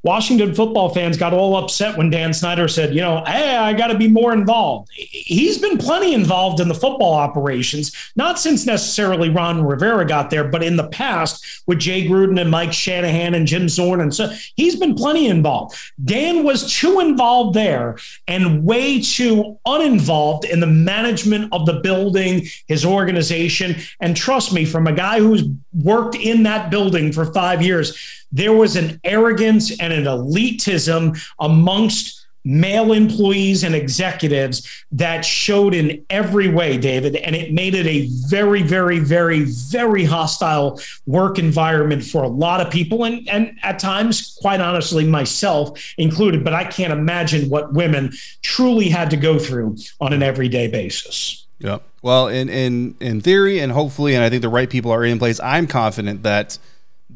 Washington 0.06 0.54
football 0.54 0.88
fans 0.88 1.18
got 1.18 1.34
all 1.34 1.56
upset 1.56 1.98
when 1.98 2.10
Dan 2.10 2.32
Snyder 2.32 2.68
said, 2.68 2.94
you 2.94 3.00
know, 3.00 3.24
hey, 3.26 3.56
I 3.56 3.72
got 3.72 3.88
to 3.88 3.98
be 3.98 4.06
more 4.06 4.32
involved. 4.32 4.88
He's 4.94 5.58
been 5.58 5.78
plenty 5.78 6.14
involved 6.14 6.60
in 6.60 6.68
the 6.68 6.74
football 6.74 7.12
operations, 7.12 8.12
not 8.14 8.38
since 8.38 8.66
necessarily 8.66 9.30
Ron 9.30 9.66
Rivera 9.66 10.06
got 10.06 10.30
there, 10.30 10.44
but 10.44 10.62
in 10.62 10.76
the 10.76 10.86
past 10.88 11.44
with 11.66 11.80
Jay 11.80 12.06
Gruden 12.06 12.40
and 12.40 12.52
Mike 12.52 12.72
Shanahan 12.72 13.34
and 13.34 13.48
Jim 13.48 13.68
Zorn. 13.68 14.00
And 14.00 14.14
so 14.14 14.32
he's 14.54 14.76
been 14.76 14.94
plenty 14.94 15.26
involved. 15.26 15.76
Dan 16.04 16.44
was 16.44 16.72
too 16.72 17.00
involved 17.00 17.56
there 17.56 17.98
and 18.28 18.64
way 18.64 19.00
too 19.02 19.58
uninvolved 19.66 20.44
in 20.44 20.60
the 20.60 20.68
management 20.68 21.52
of 21.52 21.66
the 21.66 21.80
building, 21.80 22.46
his 22.68 22.84
organization. 22.84 23.74
And 23.98 24.16
trust 24.16 24.52
me, 24.52 24.64
from 24.64 24.86
a 24.86 24.92
guy 24.92 25.18
who's 25.18 25.42
worked 25.74 26.14
in 26.14 26.44
that 26.44 26.70
building 26.70 27.10
for 27.10 27.24
five 27.32 27.60
years, 27.60 28.22
there 28.32 28.52
was 28.52 28.76
an 28.76 29.00
arrogance 29.04 29.78
and 29.80 29.92
an 29.92 30.04
elitism 30.04 31.18
amongst 31.40 32.26
male 32.46 32.92
employees 32.92 33.64
and 33.64 33.74
executives 33.74 34.84
that 34.92 35.24
showed 35.24 35.74
in 35.74 36.04
every 36.08 36.48
way, 36.48 36.78
David. 36.78 37.16
And 37.16 37.34
it 37.34 37.52
made 37.52 37.74
it 37.74 37.86
a 37.86 38.08
very, 38.28 38.62
very, 38.62 39.00
very, 39.00 39.40
very 39.42 40.04
hostile 40.04 40.80
work 41.06 41.40
environment 41.40 42.04
for 42.04 42.22
a 42.22 42.28
lot 42.28 42.60
of 42.60 42.70
people. 42.70 43.04
And, 43.04 43.28
and 43.28 43.58
at 43.64 43.80
times, 43.80 44.38
quite 44.40 44.60
honestly, 44.60 45.04
myself 45.04 45.94
included. 45.98 46.44
But 46.44 46.54
I 46.54 46.64
can't 46.64 46.92
imagine 46.92 47.50
what 47.50 47.72
women 47.72 48.12
truly 48.42 48.88
had 48.88 49.10
to 49.10 49.16
go 49.16 49.40
through 49.40 49.76
on 50.00 50.12
an 50.12 50.22
everyday 50.22 50.68
basis. 50.68 51.46
Yeah. 51.58 51.78
Well, 52.00 52.28
in, 52.28 52.48
in, 52.48 52.94
in 53.00 53.20
theory, 53.20 53.58
and 53.58 53.72
hopefully, 53.72 54.14
and 54.14 54.22
I 54.22 54.30
think 54.30 54.42
the 54.42 54.48
right 54.48 54.70
people 54.70 54.92
are 54.92 55.04
in 55.04 55.18
place, 55.18 55.40
I'm 55.40 55.66
confident 55.66 56.22
that 56.22 56.58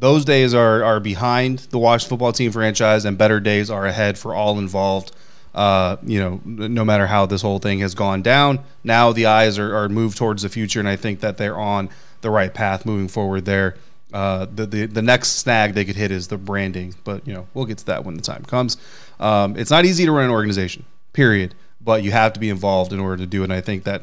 those 0.00 0.24
days 0.24 0.54
are 0.54 0.82
are 0.82 0.98
behind 0.98 1.60
the 1.70 1.78
Washington 1.78 2.10
football 2.10 2.32
team 2.32 2.50
franchise, 2.50 3.04
and 3.04 3.16
better 3.16 3.38
days 3.38 3.70
are 3.70 3.86
ahead 3.86 4.18
for 4.18 4.34
all 4.34 4.58
involved. 4.58 5.12
Uh, 5.54 5.96
you 6.04 6.18
know, 6.18 6.40
no 6.44 6.84
matter 6.84 7.06
how 7.06 7.26
this 7.26 7.42
whole 7.42 7.58
thing 7.58 7.80
has 7.80 7.94
gone 7.94 8.22
down, 8.22 8.60
now 8.84 9.12
the 9.12 9.26
eyes 9.26 9.58
are, 9.58 9.76
are 9.76 9.88
moved 9.88 10.16
towards 10.16 10.42
the 10.42 10.48
future, 10.48 10.78
and 10.78 10.88
I 10.88 10.96
think 10.96 11.20
that 11.20 11.36
they're 11.36 11.58
on 11.58 11.90
the 12.20 12.30
right 12.30 12.52
path 12.52 12.86
moving 12.86 13.08
forward. 13.08 13.44
There, 13.44 13.76
uh, 14.12 14.46
the, 14.52 14.66
the 14.66 14.86
the 14.86 15.02
next 15.02 15.36
snag 15.36 15.74
they 15.74 15.84
could 15.84 15.96
hit 15.96 16.10
is 16.10 16.28
the 16.28 16.38
branding, 16.38 16.94
but 17.04 17.26
you 17.26 17.34
know 17.34 17.46
we'll 17.52 17.66
get 17.66 17.78
to 17.78 17.86
that 17.86 18.04
when 18.04 18.14
the 18.14 18.22
time 18.22 18.44
comes. 18.44 18.76
Um, 19.18 19.56
it's 19.56 19.70
not 19.70 19.84
easy 19.84 20.06
to 20.06 20.12
run 20.12 20.24
an 20.24 20.30
organization, 20.30 20.84
period, 21.12 21.54
but 21.80 22.02
you 22.02 22.12
have 22.12 22.32
to 22.32 22.40
be 22.40 22.48
involved 22.48 22.92
in 22.92 23.00
order 23.00 23.18
to 23.18 23.26
do 23.26 23.42
it. 23.42 23.44
And 23.44 23.52
I 23.52 23.60
think 23.60 23.84
that 23.84 24.02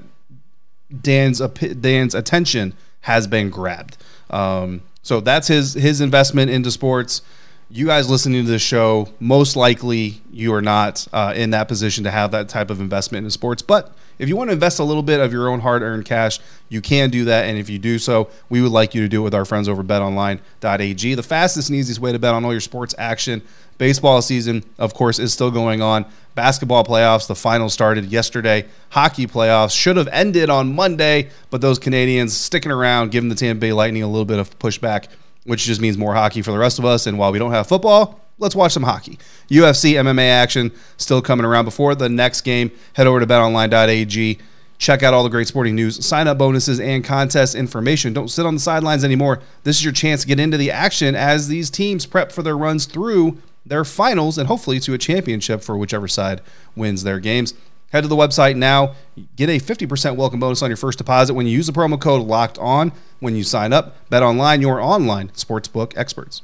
Dan's 1.02 1.40
Dan's 1.40 2.14
attention 2.14 2.74
has 3.02 3.26
been 3.26 3.50
grabbed. 3.50 3.98
Um, 4.30 4.82
so 5.08 5.22
that's 5.22 5.48
his 5.48 5.74
his 5.74 6.02
investment 6.02 6.52
into 6.52 6.70
sports. 6.70 7.22
You 7.70 7.86
guys 7.86 8.10
listening 8.10 8.44
to 8.44 8.52
this 8.52 8.62
show, 8.62 9.08
most 9.22 9.56
likely 9.56 10.22
you 10.34 10.54
are 10.54 10.62
not 10.62 11.08
uh, 11.14 11.34
in 11.34 11.52
that 11.52 11.70
position 11.70 12.04
to 12.04 12.12
have 12.12 12.32
that 12.32 12.50
type 12.50 12.70
of 12.70 12.82
investment 12.82 13.24
in 13.24 13.32
sports, 13.32 13.62
but 13.62 13.96
if 14.20 14.30
you 14.30 14.36
want 14.36 14.50
to 14.50 14.54
invest 14.54 14.80
a 14.80 14.84
little 14.84 15.04
bit 15.04 15.20
of 15.20 15.32
your 15.32 15.50
own 15.50 15.60
hard 15.60 15.82
earned 15.82 16.06
cash, 16.06 16.40
you 16.70 16.82
can 16.82 17.10
do 17.10 17.26
that. 17.26 17.46
And 17.46 17.58
if 17.58 17.70
you 17.70 17.80
do 17.80 18.00
so, 18.00 18.30
we 18.50 18.62
would 18.62 18.72
like 18.72 18.96
you 18.96 19.02
to 19.02 19.08
do 19.08 19.22
it 19.22 19.24
with 19.24 19.36
our 19.36 19.46
friends 19.46 19.70
over 19.70 19.84
betonline.ag, 19.84 21.14
the 21.14 21.24
fastest 21.24 21.70
and 21.70 21.78
easiest 21.78 22.00
way 22.00 22.12
to 22.12 22.20
bet 22.20 22.34
on 22.34 22.44
all 22.46 22.52
your 22.52 22.62
sports 22.62 22.96
action. 22.98 23.42
Baseball 23.78 24.22
season, 24.22 24.64
of 24.80 24.94
course, 24.94 25.20
is 25.20 25.32
still 25.32 25.52
going 25.52 25.82
on. 25.82 26.06
Basketball 26.34 26.84
playoffs, 26.84 27.28
the 27.28 27.36
final 27.36 27.70
started 27.70 28.06
yesterday. 28.06 28.66
Hockey 28.90 29.28
playoffs 29.28 29.76
should 29.78 29.98
have 29.98 30.08
ended 30.08 30.50
on 30.50 30.76
Monday, 30.76 31.30
but 31.50 31.62
those 31.62 31.78
Canadians 31.78 32.36
sticking 32.36 32.72
around, 32.72 33.12
giving 33.12 33.30
the 33.30 33.36
Tampa 33.36 33.62
Bay 33.62 33.74
Lightning 33.74 34.04
a 34.04 34.08
little 34.08 34.26
bit 34.26 34.40
of 34.40 34.58
pushback, 34.60 35.08
which 35.46 35.64
just 35.64 35.80
means 35.80 35.98
more 35.98 36.14
hockey 36.14 36.42
for 36.42 36.52
the 36.52 36.58
rest 36.58 36.80
of 36.80 36.86
us. 36.86 37.08
And 37.08 37.20
while 37.20 37.32
we 37.32 37.40
don't 37.40 37.52
have 37.52 37.68
football, 37.68 38.20
let's 38.40 38.56
watch 38.56 38.72
some 38.72 38.84
hockey. 38.84 39.18
UFC, 39.50 39.94
MMA 39.94 40.30
action 40.30 40.72
still 40.98 41.22
coming 41.22 41.46
around. 41.46 41.66
Before 41.66 41.96
the 41.96 42.10
next 42.10 42.42
game, 42.42 42.72
head 42.94 43.08
over 43.08 43.20
to 43.20 43.28
betonline.ag. 43.28 44.40
Check 44.80 45.02
out 45.02 45.14
all 45.14 45.24
the 45.24 45.30
great 45.30 45.48
sporting 45.48 45.76
news, 45.76 46.06
sign 46.06 46.28
up 46.28 46.38
bonuses, 46.38 46.80
and 46.80 47.04
contest 47.04 47.56
information. 47.56 48.14
Don't 48.14 48.28
sit 48.28 48.46
on 48.46 48.54
the 48.54 48.60
sidelines 48.60 49.04
anymore. 49.04 49.42
This 49.64 49.78
is 49.78 49.84
your 49.84 49.94
chance 49.94 50.22
to 50.22 50.28
get 50.28 50.40
into 50.40 50.58
the 50.58 50.70
action 50.70 51.16
as 51.16 51.48
these 51.48 51.72
teams 51.72 52.06
prep 52.06 52.32
for 52.32 52.44
their 52.44 52.56
runs 52.56 52.86
through 52.86 53.40
their 53.66 53.84
finals 53.84 54.38
and 54.38 54.48
hopefully 54.48 54.80
to 54.82 54.94
a 54.94 54.98
championship 54.98 55.62
for 55.62 55.76
whichever 55.76 56.08
side 56.08 56.42
wins 56.76 57.04
their 57.04 57.20
games. 57.20 57.56
Head 57.92 58.02
to 58.02 58.08
the 58.08 58.16
website 58.16 58.56
now. 58.56 58.96
Get 59.36 59.50
a 59.50 59.60
50% 59.60 60.16
welcome 60.16 60.40
bonus 60.40 60.62
on 60.62 60.70
your 60.70 60.78
first 60.78 60.98
deposit 60.98 61.34
when 61.34 61.48
you 61.48 61.54
use 61.54 61.68
the 61.68 61.74
promo 61.74 62.00
code 62.00 62.28
locked 62.28 62.60
on 62.60 62.92
when 63.20 63.36
you 63.36 63.44
sign 63.44 63.74
up. 63.74 63.96
Bet 64.10 64.22
online, 64.24 64.62
your 64.62 64.80
online 64.80 65.30
sportsbook 65.30 65.98
experts. 65.98 66.44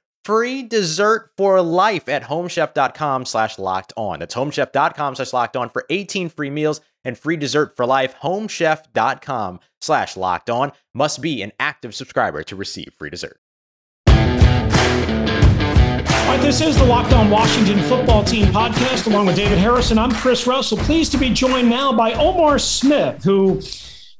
free 0.23 0.63
dessert 0.63 1.31
for 1.37 1.61
life 1.61 2.07
at 2.09 2.23
homechef.com 2.23 3.25
slash 3.25 3.57
locked 3.59 3.93
on. 3.97 4.19
That's 4.19 4.35
homechef.com 4.35 5.15
slash 5.15 5.33
locked 5.33 5.57
on 5.57 5.69
for 5.69 5.85
18 5.89 6.29
free 6.29 6.49
meals 6.49 6.81
and 7.03 7.17
free 7.17 7.37
dessert 7.37 7.75
for 7.75 7.85
life. 7.85 8.15
Homechef.com 8.21 9.59
slash 9.79 10.15
locked 10.17 10.49
on 10.49 10.71
must 10.93 11.21
be 11.21 11.41
an 11.41 11.51
active 11.59 11.95
subscriber 11.95 12.43
to 12.43 12.55
receive 12.55 12.93
free 12.97 13.09
dessert. 13.09 13.39
All 16.31 16.37
right, 16.37 16.45
this 16.45 16.61
is 16.61 16.77
the 16.77 16.85
Locked 16.85 17.11
On 17.11 17.29
Washington 17.29 17.81
Football 17.89 18.23
Team 18.23 18.45
podcast 18.47 19.07
along 19.07 19.25
with 19.25 19.35
David 19.35 19.57
Harrison. 19.57 19.97
I'm 19.97 20.11
Chris 20.11 20.47
Russell. 20.47 20.77
Pleased 20.77 21.11
to 21.11 21.17
be 21.17 21.29
joined 21.29 21.69
now 21.69 21.91
by 21.91 22.13
Omarr 22.13 22.61
Smith, 22.61 23.21
who 23.21 23.59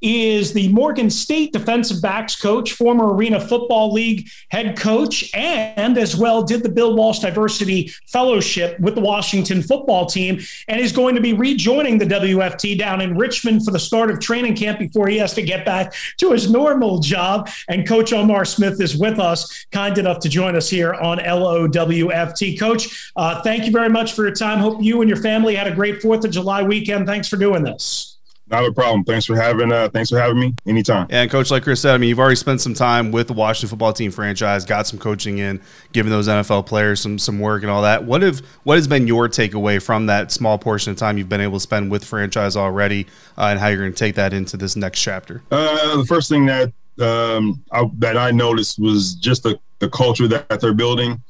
is 0.02 0.54
the 0.54 0.68
Morgan 0.70 1.10
State 1.10 1.54
defensive 1.54 2.02
backs 2.02 2.36
coach, 2.36 2.74
former 2.74 3.14
Arena 3.14 3.40
Football 3.40 3.94
League 3.94 4.30
head 4.50 4.78
coach, 4.78 5.30
and 5.34 5.98
as 5.98 6.16
well 6.16 6.44
did 6.44 6.64
the 6.64 6.70
Bill 6.70 6.96
Walsh 6.96 7.20
Diversity 7.20 7.92
Fellowship 8.08 8.80
with 8.80 8.96
the 8.96 9.02
Washington 9.02 9.62
football 9.62 10.06
team, 10.06 10.40
and 10.68 10.82
is 10.82 10.92
going 10.92 11.16
to 11.16 11.22
be 11.22 11.34
rejoining 11.34 11.98
the 11.98 12.06
WFT 12.06 12.78
down 12.78 13.02
in 13.02 13.18
Richmond 13.18 13.64
for 13.64 13.72
the 13.72 13.80
start 13.80 14.10
of 14.10 14.20
training 14.20 14.56
camp 14.56 14.80
before 14.80 15.08
he 15.08 15.18
has 15.18 15.34
to 15.34 15.42
get 15.42 15.66
back 15.66 15.94
to 16.18 16.32
his 16.32 16.50
normal 16.50 17.00
job. 17.00 17.50
And 17.70 17.88
Coach 17.88 18.12
Omarr 18.12 18.48
Smith 18.48 18.82
is 18.82 18.98
with 18.98 19.20
us, 19.20 19.66
kind 19.72 19.98
enough 19.98 20.20
to 20.20 20.30
join 20.30 20.56
us 20.56 20.70
here 20.70 20.94
on 20.96 21.20
LOWFT. 21.20 22.60
Coach, 22.60 23.12
uh, 23.16 23.42
thank 23.42 23.66
you 23.66 23.72
very 23.72 23.90
much 23.90 24.14
for 24.14 24.24
your 24.24 24.36
time. 24.36 24.60
Hope 24.60 24.82
you 24.82 25.02
and 25.02 25.10
your 25.10 25.22
family 25.22 25.56
had 25.56 25.68
a 25.68 25.76
great 25.76 26.02
Fourth 26.02 26.26
of 26.26 26.32
July 26.32 26.64
weekend. 26.64 27.06
Thanks 27.06 27.28
for 27.28 27.38
doing 27.38 27.64
this. 27.64 28.11
Not 28.52 28.66
a 28.66 28.72
problem. 28.74 29.06
Thanks 29.06 29.26
for 29.26 29.38
having 29.38 29.72
uh 29.72 29.88
thanks 29.90 30.10
for 30.10 30.20
having 30.20 30.38
me 30.38 30.54
anytime. 30.68 31.08
And 31.10 31.32
coach, 31.32 31.52
like 31.52 31.64
Chris 31.64 31.82
said, 31.82 31.96
I 31.96 31.98
mean, 31.98 32.10
you've 32.10 32.20
already 32.20 32.36
spent 32.36 32.60
some 32.60 32.74
time 32.74 33.12
with 33.12 33.28
the 33.28 33.34
Washington 33.34 33.70
football 33.70 33.94
team 33.94 34.12
franchise, 34.12 34.66
got 34.66 34.88
some 34.88 35.00
coaching 35.00 35.38
in, 35.38 35.62
giving 35.94 36.12
those 36.12 36.28
NFL 36.28 36.66
players 36.66 37.00
some 37.00 37.18
some 37.18 37.40
work 37.40 37.62
and 37.64 37.72
all 37.72 37.82
that. 37.84 38.04
What 38.04 38.22
have 38.24 38.40
what 38.64 38.76
has 38.76 38.90
been 38.90 39.08
your 39.08 39.30
takeaway 39.30 39.82
from 39.82 40.08
that 40.08 40.34
small 40.34 40.58
portion 40.58 40.92
of 40.92 40.98
time 40.98 41.18
you've 41.18 41.30
been 41.30 41.40
able 41.40 41.58
to 41.58 41.62
spend 41.62 41.90
with 41.90 42.04
franchise 42.04 42.58
already, 42.58 43.08
uh, 43.38 43.46
and 43.46 43.60
how 43.60 43.70
you're 43.70 43.80
going 43.80 43.94
to 43.94 43.98
take 43.98 44.16
that 44.16 44.34
into 44.34 44.58
this 44.58 44.76
next 44.76 45.02
chapter? 45.02 45.42
Uh, 45.50 45.96
the 45.96 46.06
first 46.06 46.28
thing 46.28 46.46
that 46.48 46.74
um, 47.00 47.64
I, 47.72 47.90
that 48.00 48.18
I 48.18 48.32
noticed 48.32 48.80
was 48.80 49.16
just 49.16 49.44
the 49.44 49.58
the 49.80 49.90
culture 49.90 50.28
that, 50.28 50.50
that 50.50 50.60
they're 50.60 50.74
building. 50.74 51.22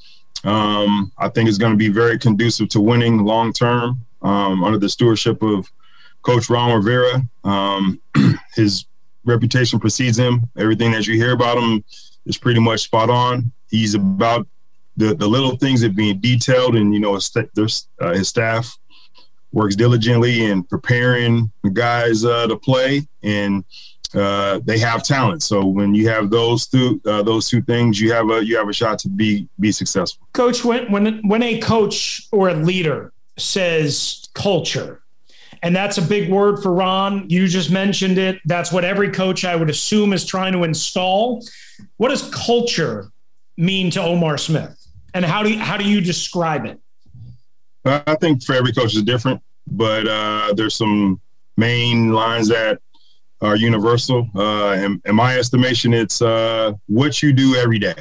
Um, 0.43 1.11
I 1.19 1.29
think 1.29 1.47
it's 1.47 1.59
going 1.59 1.73
to 1.73 1.77
be 1.77 1.89
very 1.89 2.17
conducive 2.17 2.69
to 2.69 2.81
winning 2.81 3.19
long 3.19 3.53
term 3.53 4.03
um, 4.23 4.63
under 4.63 4.79
the 4.79 4.89
stewardship 4.89 5.43
of 5.43 5.71
Coach 6.21 6.49
Ron 6.49 6.75
Rivera. 6.75 7.23
Um, 7.43 8.01
his 8.55 8.85
reputation 9.23 9.79
precedes 9.79 10.17
him. 10.17 10.49
Everything 10.57 10.91
that 10.91 11.07
you 11.07 11.15
hear 11.15 11.33
about 11.33 11.57
him 11.57 11.83
is 12.25 12.37
pretty 12.37 12.59
much 12.59 12.81
spot 12.81 13.09
on. 13.09 13.51
He's 13.69 13.95
about 13.95 14.47
the, 14.97 15.15
the 15.15 15.27
little 15.27 15.55
things 15.55 15.81
that 15.81 15.95
being 15.95 16.19
detailed, 16.19 16.75
and 16.75 16.93
you 16.93 16.99
know, 16.99 17.15
his, 17.15 17.31
uh, 18.01 18.13
his 18.13 18.27
staff 18.27 18.77
works 19.51 19.75
diligently 19.75 20.45
in 20.45 20.63
preparing 20.63 21.51
the 21.63 21.69
guys 21.69 22.23
uh, 22.25 22.47
to 22.47 22.57
play, 22.57 23.07
and 23.23 23.63
uh, 24.13 24.59
they 24.63 24.77
have 24.77 25.03
talent. 25.03 25.43
So 25.43 25.65
when 25.65 25.95
you 25.95 26.09
have 26.09 26.29
those 26.29 26.67
two 26.67 27.01
uh, 27.05 27.23
those 27.23 27.49
two 27.49 27.61
things, 27.61 27.99
you 27.99 28.11
have 28.11 28.29
a 28.29 28.45
you 28.45 28.57
have 28.57 28.67
a 28.67 28.73
shot 28.73 28.99
to 28.99 29.09
be 29.09 29.47
be 29.59 29.71
successful. 29.71 30.27
Coach, 30.33 30.63
when 30.65 30.91
when 30.91 31.21
when 31.27 31.43
a 31.43 31.59
coach 31.59 32.27
or 32.31 32.49
a 32.49 32.53
leader 32.53 33.13
says 33.37 34.27
culture, 34.33 35.00
and 35.63 35.75
that's 35.75 35.97
a 35.97 36.01
big 36.01 36.29
word 36.29 36.61
for 36.61 36.73
Ron. 36.73 37.29
You 37.29 37.47
just 37.47 37.69
mentioned 37.69 38.17
it. 38.17 38.39
That's 38.45 38.71
what 38.71 38.83
every 38.83 39.11
coach, 39.11 39.45
I 39.45 39.55
would 39.55 39.69
assume, 39.69 40.13
is 40.13 40.25
trying 40.25 40.53
to 40.53 40.63
install. 40.63 41.45
What 41.97 42.09
does 42.09 42.29
culture 42.33 43.11
mean 43.57 43.91
to 43.91 43.99
Omarr 43.99 44.39
Smith? 44.39 44.77
And 45.13 45.23
how 45.23 45.43
do 45.43 45.51
you, 45.51 45.59
how 45.59 45.77
do 45.77 45.83
you 45.83 46.01
describe 46.01 46.65
it? 46.65 46.79
I 47.85 48.15
think 48.15 48.43
for 48.43 48.53
every 48.53 48.73
coach 48.73 48.95
is 48.95 49.03
different, 49.03 49.41
but 49.67 50.07
uh, 50.07 50.53
there's 50.55 50.75
some 50.75 51.19
main 51.57 52.11
lines 52.11 52.47
that 52.47 52.79
are 53.41 53.55
universal. 53.55 54.29
Uh, 54.35 54.77
in, 54.79 55.01
in, 55.05 55.15
my 55.15 55.37
estimation, 55.37 55.93
it's 55.93 56.21
uh, 56.21 56.73
what 56.87 57.21
you 57.21 57.33
do 57.33 57.55
every 57.55 57.79
day, 57.79 57.95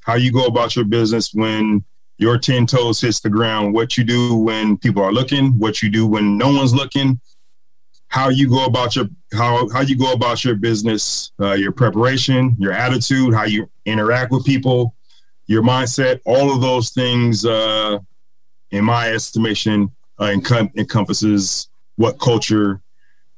how 0.00 0.14
you 0.14 0.32
go 0.32 0.46
about 0.46 0.74
your 0.74 0.86
business 0.86 1.32
when 1.34 1.84
your 2.16 2.38
10 2.38 2.66
toes 2.66 3.00
hits 3.00 3.20
the 3.20 3.30
ground, 3.30 3.74
what 3.74 3.96
you 3.96 4.04
do 4.04 4.34
when 4.36 4.76
people 4.78 5.02
are 5.02 5.12
looking, 5.12 5.58
what 5.58 5.82
you 5.82 5.90
do 5.90 6.06
when 6.06 6.38
no 6.38 6.48
one's 6.48 6.74
looking, 6.74 7.20
how 8.08 8.28
you 8.28 8.48
go 8.48 8.64
about 8.64 8.94
your 8.94 9.06
how 9.32 9.68
how 9.70 9.80
you 9.80 9.98
go 9.98 10.12
about 10.12 10.44
your 10.44 10.54
business, 10.54 11.32
uh, 11.40 11.52
your 11.52 11.72
preparation, 11.72 12.54
your 12.58 12.72
attitude, 12.72 13.34
how 13.34 13.44
you 13.44 13.68
interact 13.86 14.30
with 14.30 14.44
people, 14.44 14.94
your 15.46 15.62
mindset, 15.62 16.20
all 16.24 16.54
of 16.54 16.60
those 16.60 16.90
things, 16.90 17.44
uh, 17.44 17.98
in 18.70 18.84
my 18.84 19.10
estimation, 19.10 19.90
uh, 20.20 20.32
encompasses 20.76 21.68
what 21.96 22.18
culture 22.20 22.80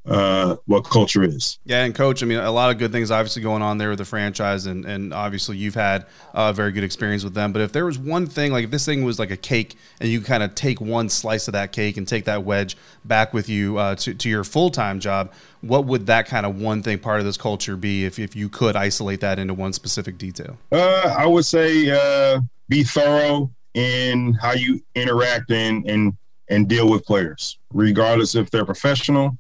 uh, 0.07 0.57
what 0.67 0.85
culture 0.85 1.23
is. 1.23 1.59
Yeah, 1.65 1.85
and 1.85 1.95
coach, 1.95 2.23
I 2.23 2.27
mean, 2.27 2.39
a 2.39 2.51
lot 2.51 2.71
of 2.71 2.79
good 2.79 2.93
things 2.93 3.11
obviously 3.11 3.43
going 3.43 3.63
on 3.63 3.79
there 3.79 3.91
with 3.91 3.99
the 3.99 4.05
franchise, 4.05 4.67
and 4.67 4.85
and 4.85 5.13
obviously 5.13 5.57
you've 5.57 5.75
had 5.75 6.07
a 6.33 6.53
very 6.53 6.73
good 6.73 6.85
experience 6.85 7.25
with 7.25 7.35
them. 7.35 7.53
But 7.53 7.63
if 7.63 7.73
there 7.73 7.85
was 7.85 7.99
one 7.99 8.27
thing, 8.27 8.53
like 8.53 8.65
if 8.65 8.71
this 8.71 8.87
thing 8.87 9.05
was 9.05 9.19
like 9.19 9.31
a 9.31 9.37
cake, 9.37 9.77
and 10.01 10.09
you 10.09 10.21
kind 10.21 10.43
of 10.43 10.55
take 10.55 10.81
one 10.81 11.09
slice 11.09 11.49
of 11.49 11.53
that 11.53 11.73
cake 11.73 11.97
and 11.97 12.07
take 12.07 12.25
that 12.27 12.45
wedge 12.45 12.77
back 13.05 13.35
with 13.35 13.49
you 13.49 13.79
uh, 13.79 13.97
to 13.97 14.15
to 14.15 14.29
your 14.29 14.45
full 14.45 14.71
time 14.71 15.01
job, 15.01 15.33
what 15.61 15.87
would 15.87 16.07
that 16.07 16.27
kind 16.27 16.47
of 16.47 16.61
one 16.61 16.83
thing 16.83 16.99
part 16.99 17.19
of 17.19 17.27
this 17.27 17.37
culture 17.37 17.77
be 17.77 18.05
if 18.05 18.19
if 18.19 18.37
you 18.37 18.49
could 18.49 18.77
isolate 18.77 19.21
that 19.21 19.39
into 19.39 19.55
one 19.55 19.73
specific 19.73 20.19
detail? 20.19 20.57
Uh, 20.71 21.15
I 21.17 21.27
would 21.27 21.45
say 21.45 21.91
uh, 21.91 22.41
be 22.69 22.85
thorough 22.85 23.51
in 23.75 24.35
how 24.35 24.53
you 24.53 24.81
interact 24.95 25.51
and 25.51 25.85
and 25.89 26.17
and 26.49 26.69
deal 26.69 26.89
with 26.89 27.05
players, 27.05 27.59
regardless 27.73 28.37
if 28.37 28.51
they're 28.51 28.65
professional 28.65 29.37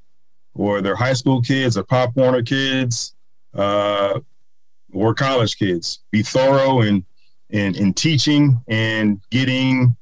or 0.57 0.81
they're 0.81 0.97
high 0.97 1.13
school 1.13 1.41
kids 1.43 1.77
or 1.77 1.85
Pop 1.85 2.17
Warner 2.17 2.43
kids 2.43 3.15
uh, 3.55 4.19
or 4.93 5.15
college 5.15 5.57
kids. 5.59 6.01
Be 6.11 6.23
thorough 6.23 6.83
in 6.83 7.05
in, 7.51 7.77
in 7.77 7.95
teaching 7.95 8.61
and 8.67 9.21
getting 9.31 9.97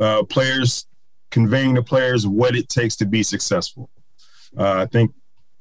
uh, 0.00 0.22
players 0.24 0.86
conveying 1.30 1.74
to 1.74 1.82
players 1.82 2.26
what 2.26 2.56
it 2.56 2.68
takes 2.68 2.96
to 2.96 3.06
be 3.06 3.22
successful. 3.22 3.90
Uh, 4.56 4.74
I 4.74 4.86
think 4.86 5.12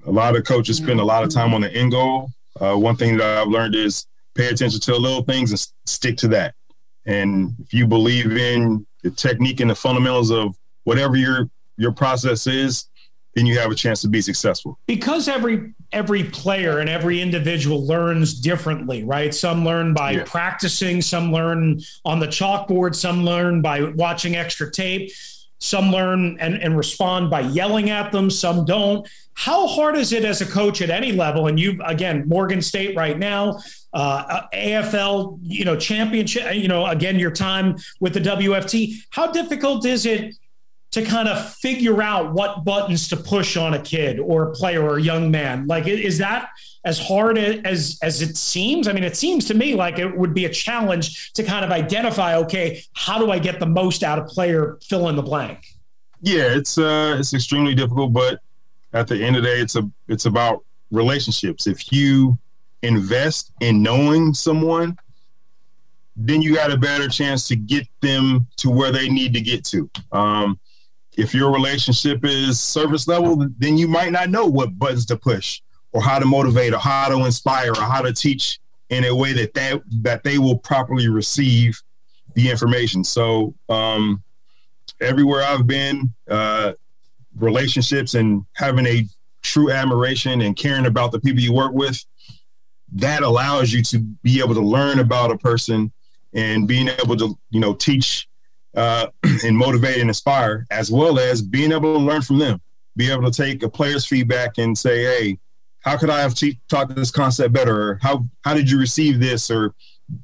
a 0.06 0.12
lot 0.12 0.36
of 0.36 0.44
coaches 0.44 0.78
spend 0.78 1.00
a 1.00 1.04
lot 1.04 1.24
of 1.24 1.30
time 1.30 1.54
on 1.54 1.62
the 1.62 1.72
end 1.72 1.92
goal. 1.92 2.30
Uh, 2.60 2.76
one 2.76 2.96
thing 2.96 3.18
that 3.18 3.40
I've 3.40 3.48
learned 3.48 3.76
is 3.76 4.08
pay 4.36 4.48
attention 4.48 4.80
to 4.82 4.92
the 4.92 5.00
little 5.00 5.24
things 5.24 5.52
and 5.52 5.68
stick 5.86 6.18
to 6.18 6.28
that. 6.30 6.56
And 7.06 7.56
if 7.60 7.74
you 7.74 7.88
believe 7.88 8.38
in 8.38 8.86
the 9.04 9.12
technique 9.12 9.60
and 9.60 9.70
the 9.70 9.76
fundamentals 9.76 10.30
of 10.32 10.56
whatever 10.84 11.16
your 11.16 11.50
your 11.78 11.92
process 11.92 12.46
is, 12.48 12.90
then 13.36 13.46
you 13.46 13.58
have 13.58 13.72
a 13.72 13.76
chance 13.76 14.02
to 14.02 14.08
be 14.10 14.22
successful. 14.22 14.78
because 14.88 15.28
every 15.28 15.74
every 15.94 16.24
player 16.24 16.80
and 16.80 16.90
every 16.90 17.22
individual 17.22 17.86
learns 17.86 18.40
differently 18.40 19.04
right 19.04 19.34
some 19.34 19.66
learn 19.66 19.94
by 19.94 20.12
Yeah. 20.12 20.24
practicing 20.26 21.02
some 21.02 21.32
learn 21.34 21.82
on 22.06 22.20
the 22.20 22.28
chalkboard 22.28 22.96
some 22.96 23.26
learn 23.26 23.62
by 23.62 23.84
watching 23.84 24.36
extra 24.38 24.72
tape 24.72 25.12
some 25.60 25.92
learn 25.92 26.38
and, 26.40 26.56
and 26.56 26.76
respond 26.78 27.30
by 27.30 27.42
yelling 27.42 27.90
at 27.90 28.12
them 28.12 28.30
some 28.30 28.64
don't 28.66 29.08
how 29.34 29.68
hard 29.68 29.96
is 29.98 30.12
it 30.14 30.24
as 30.26 30.40
a 30.42 30.46
coach 30.46 30.82
at 30.82 30.90
any 30.90 31.12
level 31.12 31.48
and 31.48 31.60
you 31.60 31.78
again 31.86 32.24
morgan 32.28 32.62
state 32.62 32.96
right 32.96 33.20
now 33.20 33.60
uh, 33.94 34.42
afl 34.54 35.38
you 35.44 35.66
know 35.66 35.76
championship 35.76 36.54
you 36.56 36.68
know 36.70 36.86
again 36.86 37.20
your 37.20 37.32
time 37.32 37.76
with 38.00 38.14
the 38.14 38.20
wft 38.22 38.94
how 39.12 39.28
difficult 39.32 39.86
is 39.86 40.06
it 40.06 40.34
to 40.92 41.04
kind 41.04 41.28
of 41.28 41.54
figure 41.56 42.02
out 42.02 42.34
what 42.34 42.64
buttons 42.64 43.08
to 43.08 43.18
push 43.18 43.58
on 43.58 43.74
a 43.74 43.82
kid 43.82 44.20
or 44.20 44.50
a 44.50 44.52
player 44.52 44.84
or 44.84 44.98
a 44.98 45.02
young 45.02 45.32
man 45.32 45.66
like 45.68 45.88
is 45.88 46.18
that 46.18 46.50
as 46.84 47.00
hard 47.00 47.38
as 47.38 47.98
as 48.02 48.22
it 48.22 48.36
seems 48.36 48.88
i 48.88 48.94
mean 48.94 49.04
it 49.04 49.16
seems 49.16 49.46
to 49.46 49.54
me 49.54 49.74
like 49.76 50.00
it 50.00 50.18
would 50.18 50.34
be 50.34 50.46
a 50.46 50.50
challenge 50.50 51.32
to 51.34 51.44
kind 51.44 51.64
of 51.64 51.72
identify 51.72 52.36
okay 52.36 52.84
how 52.94 53.18
do 53.18 53.32
i 53.32 53.40
get 53.40 53.60
the 53.60 53.66
most 53.66 54.04
out 54.04 54.20
of 54.20 54.28
player 54.28 54.78
fill 54.88 55.08
in 55.10 55.16
the 55.16 55.22
blank 55.22 55.60
Yeah, 56.22 56.56
it's 56.56 56.78
uh 56.78 57.16
it's 57.20 57.34
extremely 57.34 57.74
difficult, 57.74 58.14
but 58.14 58.42
at 58.94 59.08
the 59.08 59.24
end 59.24 59.36
of 59.36 59.44
the 59.44 59.50
day, 59.50 59.60
it's 59.60 59.76
a 59.76 59.90
it's 60.08 60.26
about 60.26 60.64
relationships. 60.92 61.66
If 61.66 61.92
you 61.92 62.38
invest 62.84 63.52
in 63.60 63.82
knowing 63.82 64.34
someone, 64.36 64.98
then 66.16 66.42
you 66.42 66.54
got 66.54 66.72
a 66.72 66.78
better 66.78 67.08
chance 67.08 67.48
to 67.48 67.56
get 67.56 67.88
them 68.02 68.48
to 68.58 68.70
where 68.70 68.92
they 68.92 69.10
need 69.10 69.34
to 69.34 69.42
get 69.42 69.66
to. 69.66 69.90
Um, 70.12 70.60
if 71.18 71.34
your 71.34 71.52
relationship 71.52 72.24
is 72.24 72.60
service 72.60 73.08
level, 73.08 73.48
then 73.58 73.78
you 73.78 73.88
might 73.88 74.12
not 74.12 74.30
know 74.30 74.46
what 74.46 74.78
buttons 74.78 75.06
to 75.08 75.18
push 75.18 75.62
or 75.92 76.02
how 76.02 76.20
to 76.20 76.26
motivate 76.26 76.74
or 76.74 76.80
how 76.80 77.10
to 77.10 77.26
inspire 77.26 77.72
or 77.72 77.84
how 77.84 78.02
to 78.02 78.14
teach 78.14 78.60
in 78.90 79.06
a 79.06 79.16
way 79.16 79.34
that 79.34 79.54
they, 79.54 79.80
that 80.02 80.24
they 80.24 80.38
will 80.38 80.58
properly 80.58 81.10
receive 81.10 81.82
the 82.36 82.50
information. 82.50 83.04
So 83.04 83.54
um, 83.70 84.24
everywhere 85.02 85.44
I've 85.44 85.68
been, 85.68 86.14
uh, 86.30 86.74
relationships 87.38 88.14
and 88.14 88.46
having 88.54 88.86
a 88.86 89.06
true 89.42 89.72
admiration 89.72 90.42
and 90.42 90.56
caring 90.56 90.86
about 90.86 91.12
the 91.12 91.20
people 91.20 91.42
you 91.42 91.54
work 91.54 91.74
with, 91.74 92.04
that 92.94 93.24
allows 93.24 93.72
you 93.72 93.82
to 93.84 94.00
be 94.00 94.40
able 94.40 94.54
to 94.54 94.62
learn 94.62 95.00
about 95.00 95.32
a 95.32 95.38
person 95.38 95.92
and 96.34 96.68
being 96.68 96.90
able 96.90 97.16
to, 97.18 97.38
you 97.50 97.60
know, 97.60 97.74
teach 97.74 98.28
uh, 98.76 99.08
and 99.44 99.58
motivate 99.58 99.98
and 99.98 100.10
inspire, 100.10 100.66
as 100.72 100.92
well 100.92 101.20
as 101.20 101.42
being 101.42 101.72
able 101.72 101.98
to 101.98 102.04
learn 102.04 102.22
from 102.22 102.40
them. 102.40 102.62
Be 102.96 103.12
able 103.12 103.30
to 103.30 103.32
take 103.32 103.64
a 103.64 103.70
player's 103.70 104.06
feedback 104.06 104.58
and 104.58 104.78
say, 104.78 105.04
"Hey, 105.04 105.40
how 105.80 105.98
could 105.98 106.10
I 106.10 106.20
have 106.20 106.36
te- 106.36 106.60
taught 106.70 106.94
this 106.94 107.12
concept 107.12 107.54
better? 107.54 107.92
Or 107.92 108.00
how 108.02 108.26
how 108.44 108.54
did 108.54 108.70
you 108.70 108.78
receive 108.78 109.20
this? 109.20 109.50
Or 109.50 109.74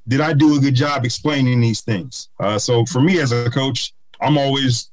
did 0.08 0.22
I 0.22 0.34
do 0.34 0.58
a 0.58 0.60
good 0.60 0.76
job 0.76 1.06
explaining 1.06 1.62
these 1.62 1.82
things?" 1.82 2.30
Uh, 2.40 2.60
so 2.60 2.86
for 2.86 3.00
me 3.00 3.20
as 3.20 3.32
a 3.32 3.50
coach, 3.50 3.94
I'm 4.20 4.38
always 4.38 4.92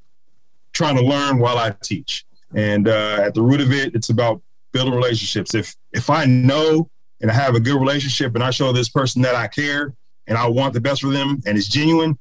trying 0.72 0.96
to 0.96 1.02
learn 1.02 1.38
while 1.38 1.58
I 1.58 1.74
teach. 1.82 2.24
And 2.54 2.88
uh, 2.88 3.18
at 3.22 3.34
the 3.34 3.42
root 3.42 3.60
of 3.60 3.72
it, 3.72 3.94
it's 3.94 4.10
about 4.10 4.40
building 4.72 4.94
relationships. 4.94 5.54
If 5.54 5.74
if 5.92 6.10
I 6.10 6.26
know 6.26 6.90
and 7.20 7.30
I 7.30 7.34
have 7.34 7.54
a 7.54 7.60
good 7.60 7.80
relationship 7.80 8.34
and 8.34 8.44
I 8.44 8.50
show 8.50 8.72
this 8.72 8.88
person 8.88 9.22
that 9.22 9.34
I 9.34 9.46
care 9.48 9.94
and 10.26 10.36
I 10.36 10.46
want 10.46 10.74
the 10.74 10.80
best 10.80 11.00
for 11.00 11.10
them 11.10 11.40
and 11.46 11.56
it's 11.56 11.68
genuine, 11.68 12.18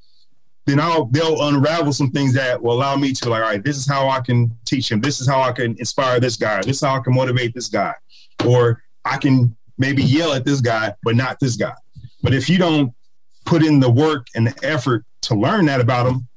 then 0.66 0.80
I'll 0.80 1.06
they'll 1.06 1.48
unravel 1.48 1.92
some 1.92 2.12
things 2.12 2.34
that 2.34 2.62
will 2.62 2.74
allow 2.74 2.96
me 2.96 3.14
to 3.14 3.30
like, 3.30 3.44
all 3.44 3.50
right, 3.50 3.64
this 3.64 3.78
is 3.78 3.88
how 3.88 4.10
I 4.10 4.22
can 4.22 4.56
teach 4.66 4.92
him. 4.92 5.02
This 5.02 5.20
is 5.20 5.28
how 5.28 5.42
I 5.42 5.52
can 5.52 5.76
inspire 5.78 6.20
this 6.20 6.38
guy. 6.38 6.62
This 6.62 6.78
is 6.78 6.82
how 6.82 6.96
I 6.96 7.00
can 7.00 7.14
motivate 7.14 7.54
this 7.54 7.68
guy. 7.68 7.94
Or 8.46 8.82
I 9.04 9.18
can 9.18 9.56
maybe 9.78 10.04
yell 10.04 10.34
at 10.34 10.46
this 10.46 10.62
guy, 10.62 10.94
but 11.04 11.16
not 11.16 11.40
this 11.40 11.56
guy. 11.56 11.74
But 12.22 12.34
if 12.34 12.50
you 12.50 12.58
don't 12.58 12.94
put 13.46 13.64
in 13.64 13.80
the 13.80 13.90
work 13.90 14.28
and 14.36 14.48
the 14.48 14.56
effort 14.64 15.04
to 15.24 15.36
learn 15.36 15.66
that 15.66 15.82
about 15.82 16.06
them, 16.06 16.28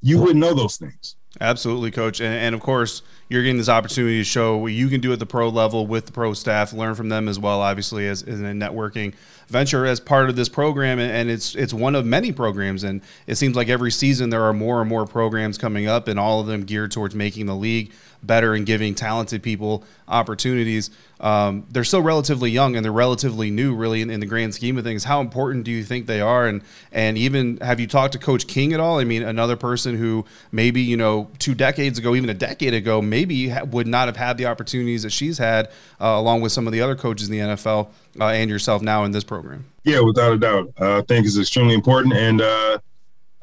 you 0.00 0.18
wouldn't 0.18 0.40
know 0.40 0.54
those 0.54 0.76
things. 0.76 1.16
Absolutely, 1.40 1.90
coach. 1.90 2.20
And, 2.20 2.34
and 2.34 2.54
of 2.54 2.60
course, 2.60 3.02
you're 3.28 3.42
getting 3.42 3.56
this 3.56 3.68
opportunity 3.68 4.18
to 4.18 4.24
show 4.24 4.56
what 4.56 4.72
you 4.72 4.88
can 4.88 5.00
do 5.00 5.12
at 5.12 5.18
the 5.18 5.26
pro 5.26 5.48
level 5.48 5.86
with 5.86 6.06
the 6.06 6.12
pro 6.12 6.34
staff, 6.34 6.72
learn 6.72 6.94
from 6.94 7.08
them 7.08 7.28
as 7.28 7.38
well, 7.38 7.60
obviously, 7.60 8.06
as, 8.08 8.22
as 8.24 8.40
a 8.40 8.44
networking 8.44 9.14
venture 9.52 9.86
as 9.86 10.00
part 10.00 10.28
of 10.28 10.34
this 10.36 10.48
program. 10.48 10.98
And, 10.98 11.30
it's 11.30 11.54
it's 11.54 11.72
one 11.72 11.94
of 11.94 12.04
many 12.04 12.32
programs. 12.32 12.82
And 12.82 13.02
it 13.26 13.36
seems 13.36 13.54
like 13.54 13.68
every 13.68 13.92
season 13.92 14.30
there 14.30 14.42
are 14.42 14.52
more 14.52 14.80
and 14.80 14.88
more 14.88 15.06
programs 15.06 15.58
coming 15.58 15.86
up, 15.86 16.08
and 16.08 16.18
all 16.18 16.40
of 16.40 16.46
them 16.46 16.62
geared 16.62 16.90
towards 16.90 17.14
making 17.14 17.46
the 17.46 17.54
league 17.54 17.92
better 18.22 18.54
and 18.54 18.66
giving 18.66 18.94
talented 18.94 19.42
people 19.42 19.84
opportunities. 20.08 20.90
Um, 21.20 21.66
they're 21.70 21.84
still 21.84 22.02
relatively 22.02 22.50
young 22.50 22.74
and 22.76 22.84
they're 22.84 22.92
relatively 22.92 23.50
new, 23.50 23.74
really, 23.74 24.02
in, 24.02 24.10
in 24.10 24.20
the 24.20 24.26
grand 24.26 24.54
scheme 24.54 24.76
of 24.76 24.84
things. 24.84 25.04
How 25.04 25.20
important 25.20 25.64
do 25.64 25.70
you 25.70 25.84
think 25.84 26.06
they 26.06 26.20
are? 26.20 26.46
And 26.46 26.62
and 26.90 27.16
even 27.16 27.58
have 27.58 27.78
you 27.78 27.86
talked 27.86 28.12
to 28.14 28.18
Coach 28.18 28.46
King 28.46 28.72
at 28.72 28.80
all? 28.80 28.98
I 28.98 29.04
mean, 29.04 29.22
another 29.22 29.56
person 29.56 29.96
who 29.96 30.24
maybe 30.50 30.82
you 30.82 30.96
know 30.96 31.30
two 31.38 31.54
decades 31.54 31.98
ago, 31.98 32.14
even 32.14 32.28
a 32.28 32.34
decade 32.34 32.74
ago, 32.74 33.00
maybe 33.00 33.54
would 33.70 33.86
not 33.86 34.08
have 34.08 34.16
had 34.16 34.36
the 34.36 34.46
opportunities 34.46 35.04
that 35.04 35.10
she's 35.10 35.38
had, 35.38 35.68
uh, 36.00 36.06
along 36.06 36.40
with 36.40 36.52
some 36.52 36.66
of 36.66 36.72
the 36.72 36.80
other 36.80 36.96
coaches 36.96 37.28
in 37.28 37.32
the 37.32 37.54
NFL 37.54 37.88
uh, 38.20 38.26
and 38.26 38.50
yourself 38.50 38.82
now 38.82 39.04
in 39.04 39.12
this 39.12 39.24
program. 39.24 39.64
Yeah, 39.84 40.00
without 40.00 40.32
a 40.32 40.38
doubt. 40.38 40.72
Uh, 40.80 40.98
I 40.98 41.02
think 41.02 41.26
it's 41.26 41.38
extremely 41.38 41.74
important. 41.74 42.14
And 42.14 42.40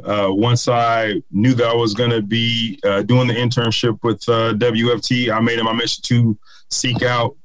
uh, 0.04 0.28
once 0.30 0.68
I 0.68 1.22
knew 1.32 1.54
that 1.54 1.68
I 1.68 1.74
was 1.74 1.94
going 1.94 2.12
to 2.12 2.22
be 2.22 2.80
uh, 2.84 3.02
doing 3.04 3.28
the 3.28 3.34
internship 3.34 4.00
with 4.04 4.28
uh, 4.30 4.54
WFT, 4.54 5.34
I 5.34 5.40
made 5.40 5.60
it 5.60 5.64
my 5.64 5.74
mission 5.74 6.02
to 6.06 6.38
seek 6.70 7.04
out 7.04 7.36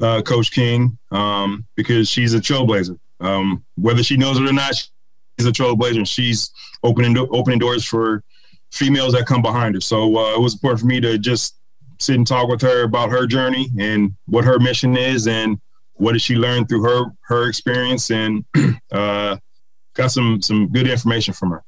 uh, 0.00 0.22
Coach 0.22 0.52
King 0.52 0.98
um, 1.10 1.64
because 1.74 2.08
she's 2.08 2.34
a 2.34 2.40
trailblazer. 2.40 2.98
Um, 3.20 3.64
whether 3.76 4.02
she 4.02 4.16
knows 4.16 4.38
it 4.38 4.48
or 4.48 4.52
not, 4.52 4.74
she's 4.74 5.46
a 5.46 5.52
trailblazer. 5.52 6.06
She's 6.06 6.50
opening 6.82 7.16
opening 7.16 7.58
doors 7.58 7.84
for 7.84 8.22
females 8.70 9.14
that 9.14 9.26
come 9.26 9.42
behind 9.42 9.74
her. 9.74 9.80
So 9.80 10.16
uh, 10.16 10.34
it 10.34 10.40
was 10.40 10.54
important 10.54 10.80
for 10.80 10.86
me 10.86 11.00
to 11.00 11.18
just 11.18 11.56
sit 12.00 12.16
and 12.16 12.26
talk 12.26 12.48
with 12.48 12.60
her 12.62 12.82
about 12.82 13.10
her 13.10 13.26
journey 13.26 13.70
and 13.78 14.14
what 14.26 14.44
her 14.44 14.58
mission 14.58 14.96
is 14.96 15.26
and 15.28 15.58
what 15.94 16.12
did 16.12 16.22
she 16.22 16.34
learn 16.34 16.66
through 16.66 16.82
her 16.82 17.04
her 17.22 17.48
experience 17.48 18.10
and 18.10 18.44
uh, 18.92 19.36
got 19.94 20.10
some 20.10 20.42
some 20.42 20.68
good 20.68 20.88
information 20.88 21.32
from 21.32 21.50
her. 21.50 21.64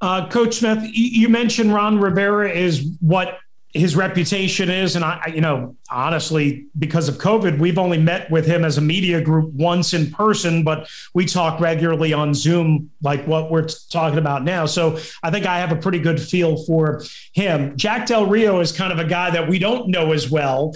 Uh, 0.00 0.28
Coach 0.28 0.56
Smith, 0.56 0.78
you, 0.92 1.28
mentioned 1.28 1.74
Ron 1.74 1.98
Rivera 1.98 2.50
is 2.50 2.86
what 3.00 3.38
his 3.72 3.94
reputation 3.94 4.68
is, 4.68 4.96
and 4.96 5.04
I- 5.04 5.30
you 5.32 5.40
know, 5.40 5.76
honestly, 5.90 6.64
because 6.78 7.08
of 7.08 7.18
COVID, 7.18 7.58
we've 7.58 7.78
only 7.78 7.98
met 7.98 8.28
with 8.28 8.44
him 8.44 8.64
as 8.64 8.78
a 8.78 8.80
media 8.80 9.20
group 9.20 9.52
once 9.52 9.94
in 9.94 10.10
person, 10.10 10.64
but 10.64 10.88
we 11.14 11.24
talk 11.24 11.60
regularly 11.60 12.12
on 12.12 12.34
Zoom, 12.34 12.90
like 13.02 13.24
what 13.28 13.50
we're 13.50 13.68
talking 13.90 14.18
about 14.18 14.42
now. 14.42 14.66
So 14.66 14.98
I 15.22 15.30
think 15.30 15.46
I 15.46 15.58
have 15.58 15.70
a 15.70 15.76
pretty 15.76 16.00
good 16.00 16.20
feel 16.20 16.64
for 16.64 17.04
him. 17.32 17.76
Jack 17.76 18.06
Del 18.06 18.26
Rio 18.26 18.58
is 18.60 18.72
kind 18.72 18.92
of 18.92 18.98
a 18.98 19.04
guy 19.04 19.30
that 19.30 19.48
we 19.48 19.60
don't 19.60 19.88
know 19.88 20.12
as 20.12 20.28
well. 20.30 20.74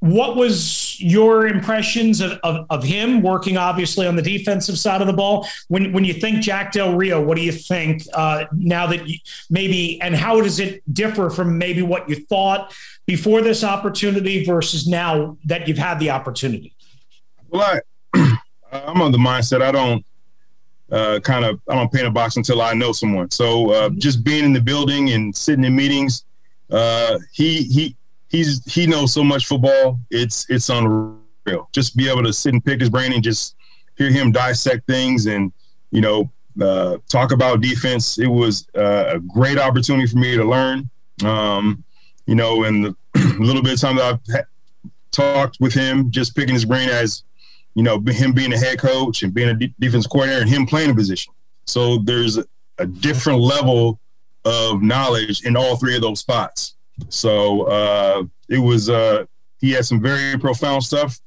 What 0.00 0.36
was 0.36 1.00
your 1.00 1.46
impressions 1.46 2.20
of, 2.20 2.32
of, 2.42 2.66
of 2.68 2.84
him 2.84 3.22
working 3.22 3.56
obviously 3.56 4.06
on 4.06 4.14
the 4.14 4.22
defensive 4.22 4.78
side 4.78 5.00
of 5.00 5.06
the 5.06 5.12
ball? 5.12 5.48
When 5.68 5.92
when 5.92 6.04
you 6.04 6.12
think 6.12 6.42
Jack 6.42 6.72
Del 6.72 6.94
Rio, 6.94 7.22
what 7.22 7.36
do 7.36 7.42
you 7.42 7.52
think 7.52 8.02
uh, 8.12 8.44
now 8.52 8.86
that 8.86 9.08
you, 9.08 9.18
maybe 9.48 10.00
and 10.02 10.14
how 10.14 10.40
does 10.40 10.60
it 10.60 10.82
differ 10.92 11.30
from 11.30 11.56
maybe 11.56 11.82
what 11.82 12.08
you 12.08 12.16
thought 12.16 12.74
before 13.06 13.40
this 13.40 13.64
opportunity 13.64 14.44
versus 14.44 14.86
now 14.86 15.36
that 15.44 15.66
you've 15.66 15.78
had 15.78 15.98
the 15.98 16.10
opportunity? 16.10 16.74
Well, 17.48 17.80
I 18.14 18.36
I'm 18.72 19.00
on 19.00 19.12
the 19.12 19.18
mindset 19.18 19.62
I 19.62 19.72
don't 19.72 20.04
uh, 20.90 21.20
kind 21.20 21.44
of 21.44 21.60
I 21.68 21.74
don't 21.74 21.92
paint 21.92 22.06
a 22.06 22.10
box 22.10 22.36
until 22.36 22.62
I 22.62 22.74
know 22.74 22.92
someone. 22.92 23.30
So 23.30 23.70
uh, 23.72 23.90
just 23.90 24.24
being 24.24 24.44
in 24.44 24.52
the 24.52 24.60
building 24.60 25.10
and 25.10 25.34
sitting 25.34 25.64
in 25.64 25.74
meetings, 25.74 26.24
uh, 26.70 27.18
he 27.32 27.62
he 27.64 27.96
he's 28.36 28.72
he 28.72 28.86
knows 28.86 29.12
so 29.12 29.24
much 29.24 29.46
football. 29.46 29.98
It's 30.10 30.48
it's 30.48 30.68
unreal. 30.68 31.68
Just 31.72 31.96
be 31.96 32.08
able 32.08 32.22
to 32.24 32.32
sit 32.32 32.52
and 32.52 32.64
pick 32.64 32.80
his 32.80 32.90
brain 32.90 33.12
and 33.12 33.22
just 33.22 33.56
hear 33.96 34.10
him 34.10 34.32
dissect 34.32 34.86
things 34.86 35.26
and 35.26 35.52
you 35.90 36.00
know 36.00 36.30
uh, 36.60 36.98
talk 37.08 37.32
about 37.32 37.60
defense. 37.60 38.18
It 38.18 38.28
was 38.28 38.68
uh, 38.76 39.14
a 39.14 39.20
great 39.20 39.58
opportunity 39.58 40.06
for 40.06 40.18
me 40.18 40.36
to 40.36 40.44
learn. 40.44 40.88
Um, 41.24 41.82
you 42.26 42.34
know, 42.34 42.64
and 42.64 42.84
the 42.84 42.96
little 43.38 43.62
bit 43.62 43.74
of 43.74 43.80
time 43.80 43.96
that 43.96 44.04
I've 44.04 44.34
ha- 44.34 44.48
talked 45.10 45.58
with 45.60 45.72
him, 45.72 46.10
just 46.10 46.36
picking 46.36 46.54
his 46.54 46.64
brain 46.64 46.88
as 46.88 47.24
you 47.74 47.82
know, 47.82 48.00
him 48.06 48.32
being 48.32 48.52
a 48.54 48.58
head 48.58 48.78
coach 48.78 49.22
and 49.22 49.34
being 49.34 49.50
a 49.50 49.54
de- 49.54 49.74
defense 49.78 50.06
coordinator 50.06 50.40
and 50.40 50.50
him 50.50 50.66
playing 50.66 50.90
a 50.90 50.94
position. 50.94 51.32
So 51.66 51.98
there's 51.98 52.38
a 52.78 52.86
different 52.86 53.40
level 53.40 54.00
of 54.46 54.82
knowledge 54.82 55.44
in 55.44 55.56
all 55.56 55.76
three 55.76 55.94
of 55.94 56.00
those 56.00 56.20
spots. 56.20 56.75
So 57.08 57.62
uh, 57.62 58.24
it 58.48 58.58
was 58.58 58.90
uh, 58.90 59.24
he 59.58 59.72
had 59.72 59.84
some 59.84 60.00
very 60.00 60.38
profound 60.38 60.82
stuff 60.82 61.18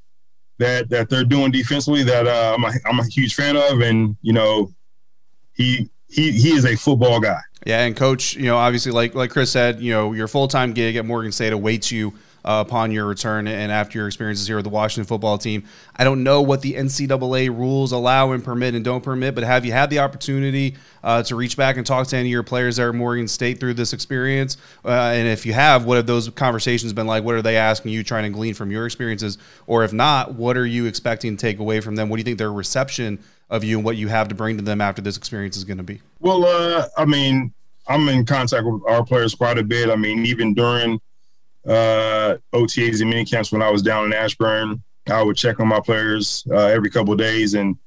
that 0.57 0.89
that 0.89 1.09
they're 1.09 1.23
doing 1.23 1.51
defensively 1.51 2.03
that 2.03 2.27
uh, 2.27 2.55
I'm 2.55 2.63
a, 2.63 2.71
I'm 2.85 2.99
a 2.99 3.05
huge 3.05 3.35
fan 3.35 3.55
of, 3.55 3.81
and 3.81 4.15
you 4.21 4.33
know 4.33 4.71
he 5.53 5.89
he 6.07 6.31
he 6.31 6.51
is 6.51 6.65
a 6.65 6.75
football 6.75 7.19
guy. 7.19 7.39
Yeah, 7.65 7.85
and 7.85 7.95
coach, 7.95 8.35
you 8.35 8.45
know, 8.45 8.57
obviously, 8.57 8.91
like 8.91 9.15
like 9.15 9.31
Chris 9.31 9.51
said, 9.51 9.81
you 9.81 9.91
know, 9.91 10.13
your 10.13 10.27
full 10.27 10.47
time 10.47 10.73
gig 10.73 10.95
at 10.95 11.05
Morgan 11.05 11.31
State 11.31 11.53
awaits 11.53 11.91
you 11.91 12.13
uh, 12.45 12.63
upon 12.65 12.91
your 12.91 13.05
return 13.05 13.47
and 13.47 13.71
after 13.71 13.97
your 13.97 14.07
experiences 14.07 14.47
here 14.47 14.55
with 14.55 14.65
the 14.65 14.69
Washington 14.69 15.07
football 15.07 15.37
team. 15.37 15.63
I 15.95 16.03
don't 16.03 16.23
know 16.23 16.41
what 16.41 16.61
the 16.61 16.73
NCAA 16.73 17.49
rules 17.49 17.91
allow 17.91 18.31
and 18.31 18.43
permit 18.43 18.75
and 18.75 18.83
don't 18.83 19.03
permit, 19.03 19.35
but 19.35 19.43
have 19.43 19.65
you 19.65 19.71
had 19.71 19.89
the 19.89 19.99
opportunity 19.99 20.75
uh, 21.03 21.23
to 21.23 21.35
reach 21.35 21.57
back 21.57 21.77
and 21.77 21.85
talk 21.85 22.07
to 22.07 22.17
any 22.17 22.29
of 22.29 22.31
your 22.31 22.43
players 22.43 22.77
there 22.77 22.89
at 22.89 22.95
Morgan 22.95 23.27
State 23.27 23.59
through 23.59 23.73
this 23.73 23.93
experience? 23.93 24.57
Uh, 24.83 24.89
and 24.89 25.27
if 25.27 25.45
you 25.45 25.53
have, 25.53 25.85
what 25.85 25.97
have 25.97 26.07
those 26.07 26.29
conversations 26.29 26.93
been 26.93 27.07
like? 27.07 27.23
What 27.23 27.35
are 27.35 27.41
they 27.41 27.57
asking 27.57 27.91
you, 27.91 28.03
trying 28.03 28.23
to 28.23 28.29
glean 28.29 28.53
from 28.53 28.71
your 28.71 28.85
experiences? 28.85 29.37
Or 29.67 29.83
if 29.83 29.93
not, 29.93 30.33
what 30.35 30.57
are 30.57 30.65
you 30.65 30.85
expecting 30.85 31.35
to 31.35 31.41
take 31.41 31.59
away 31.59 31.81
from 31.81 31.95
them? 31.95 32.09
What 32.09 32.17
do 32.17 32.21
you 32.21 32.25
think 32.25 32.37
their 32.37 32.53
reception 32.53 33.19
of 33.49 33.63
you 33.63 33.77
and 33.77 33.85
what 33.85 33.97
you 33.97 34.07
have 34.07 34.27
to 34.27 34.35
bring 34.35 34.57
to 34.57 34.63
them 34.63 34.81
after 34.81 35.01
this 35.01 35.17
experience 35.17 35.57
is 35.57 35.63
going 35.63 35.77
to 35.77 35.83
be? 35.83 36.01
Well, 36.19 36.45
uh, 36.45 36.87
I 36.97 37.05
mean, 37.05 37.53
I'm 37.87 38.07
in 38.07 38.25
contact 38.25 38.65
with 38.65 38.81
our 38.87 39.03
players 39.03 39.33
quite 39.33 39.57
a 39.57 39.63
bit. 39.63 39.89
I 39.89 39.95
mean, 39.95 40.25
even 40.25 40.53
during 40.53 41.01
uh, 41.67 42.37
OTAs 42.53 43.01
and 43.01 43.09
mini 43.09 43.25
camps 43.25 43.51
when 43.51 43.61
I 43.61 43.69
was 43.69 43.81
down 43.81 44.05
in 44.05 44.13
Ashburn. 44.13 44.83
I 45.09 45.21
would 45.21 45.37
check 45.37 45.59
on 45.59 45.67
my 45.67 45.79
players 45.79 46.45
uh, 46.51 46.67
every 46.67 46.89
couple 46.89 47.15
days, 47.15 47.53
and 47.55 47.77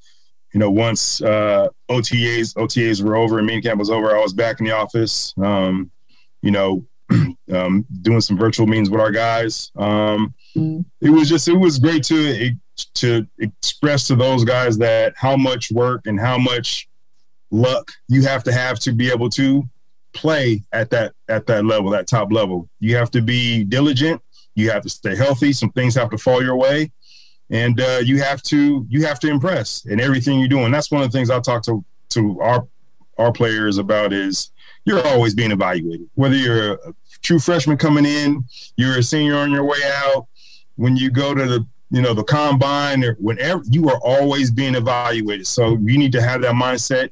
you 0.53 0.61
know, 0.61 0.71
once 0.71 1.23
uh, 1.23 1.69
OTAs 1.91 2.55
OTAs 2.55 3.03
were 3.03 3.17
over 3.17 3.39
and 3.39 3.47
mini 3.47 3.63
camp 3.63 3.79
was 3.79 3.91
over, 3.91 4.17
I 4.17 4.21
was 4.21 4.33
back 4.33 4.61
in 4.61 4.67
the 4.67 4.73
office. 4.73 5.35
Um, 5.43 5.91
you 6.43 6.51
know, 6.51 6.85
um, 7.53 7.87
doing 8.03 8.21
some 8.21 8.37
virtual 8.37 8.67
meetings 8.67 8.91
with 8.91 9.01
our 9.01 9.13
guys. 9.13 9.71
Um, 9.77 10.35
it 10.55 11.11
was 11.11 11.29
just 11.29 11.49
it 11.49 11.55
was 11.55 11.79
great 11.79 12.03
to 12.05 12.55
to 12.95 13.27
express 13.39 14.07
to 14.07 14.17
those 14.17 14.45
guys 14.45 14.79
that 14.79 15.15
how 15.17 15.37
much 15.37 15.71
work 15.71 16.07
and 16.07 16.19
how 16.19 16.39
much 16.39 16.89
luck 17.51 17.93
you 18.09 18.23
have 18.23 18.43
to 18.45 18.53
have 18.53 18.79
to 18.81 18.93
be 18.93 19.11
able 19.11 19.29
to 19.31 19.63
play 20.13 20.63
at 20.73 20.91
that 20.91 21.15
at 21.29 21.47
that 21.47 21.65
level, 21.65 21.91
that 21.91 22.07
top 22.07 22.33
level. 22.33 22.69
You 22.81 22.97
have 22.97 23.11
to 23.13 23.23
be 23.23 23.65
diligent. 23.65 24.23
You 24.55 24.71
have 24.71 24.83
to 24.83 24.91
stay 24.91 25.17
healthy. 25.17 25.53
Some 25.53 25.73
things 25.73 25.95
have 25.95 26.11
to 26.11 26.19
fall 26.19 26.43
your 26.43 26.57
way, 26.57 26.91
and 27.51 27.81
uh, 27.81 28.01
you 28.03 28.23
have 28.23 28.43
to 28.45 28.87
you 28.89 29.05
have 29.07 29.19
to 29.21 29.29
impress 29.29 29.85
in 29.87 30.01
everything 30.01 30.39
you're 30.39 30.49
doing. 30.49 30.71
That's 30.71 30.91
one 30.91 31.03
of 31.03 31.11
the 31.11 31.17
things 31.17 31.31
I 31.31 31.41
talk 31.41 31.63
to 31.65 31.85
to 32.11 32.41
our 32.41 32.67
our 33.19 33.33
players 33.33 33.79
about 33.79 34.13
is 34.13 34.51
you're 34.85 35.07
always 35.07 35.35
being 35.35 35.53
evaluated. 35.53 36.09
Whether 36.15 36.37
you're 36.37 36.73
a 36.73 36.95
true 37.23 37.39
freshman 37.39 37.77
coming 37.77 38.05
in, 38.05 38.45
you're 38.77 38.99
a 38.99 39.03
senior 39.03 39.37
on 39.37 39.51
your 39.51 39.65
way 39.65 39.79
out. 39.85 40.27
When 40.77 40.97
you 40.97 41.11
go 41.11 41.35
to 41.35 41.47
the 41.47 41.67
you 41.91 42.01
know 42.01 42.15
the 42.15 42.25
combine, 42.25 43.05
or 43.05 43.15
whenever 43.15 43.63
you 43.71 43.89
are 43.91 44.01
always 44.03 44.51
being 44.51 44.75
evaluated. 44.75 45.47
So 45.47 45.79
you 45.83 45.99
need 45.99 46.13
to 46.13 46.23
have 46.23 46.43
that 46.43 46.55
mindset. 46.55 47.11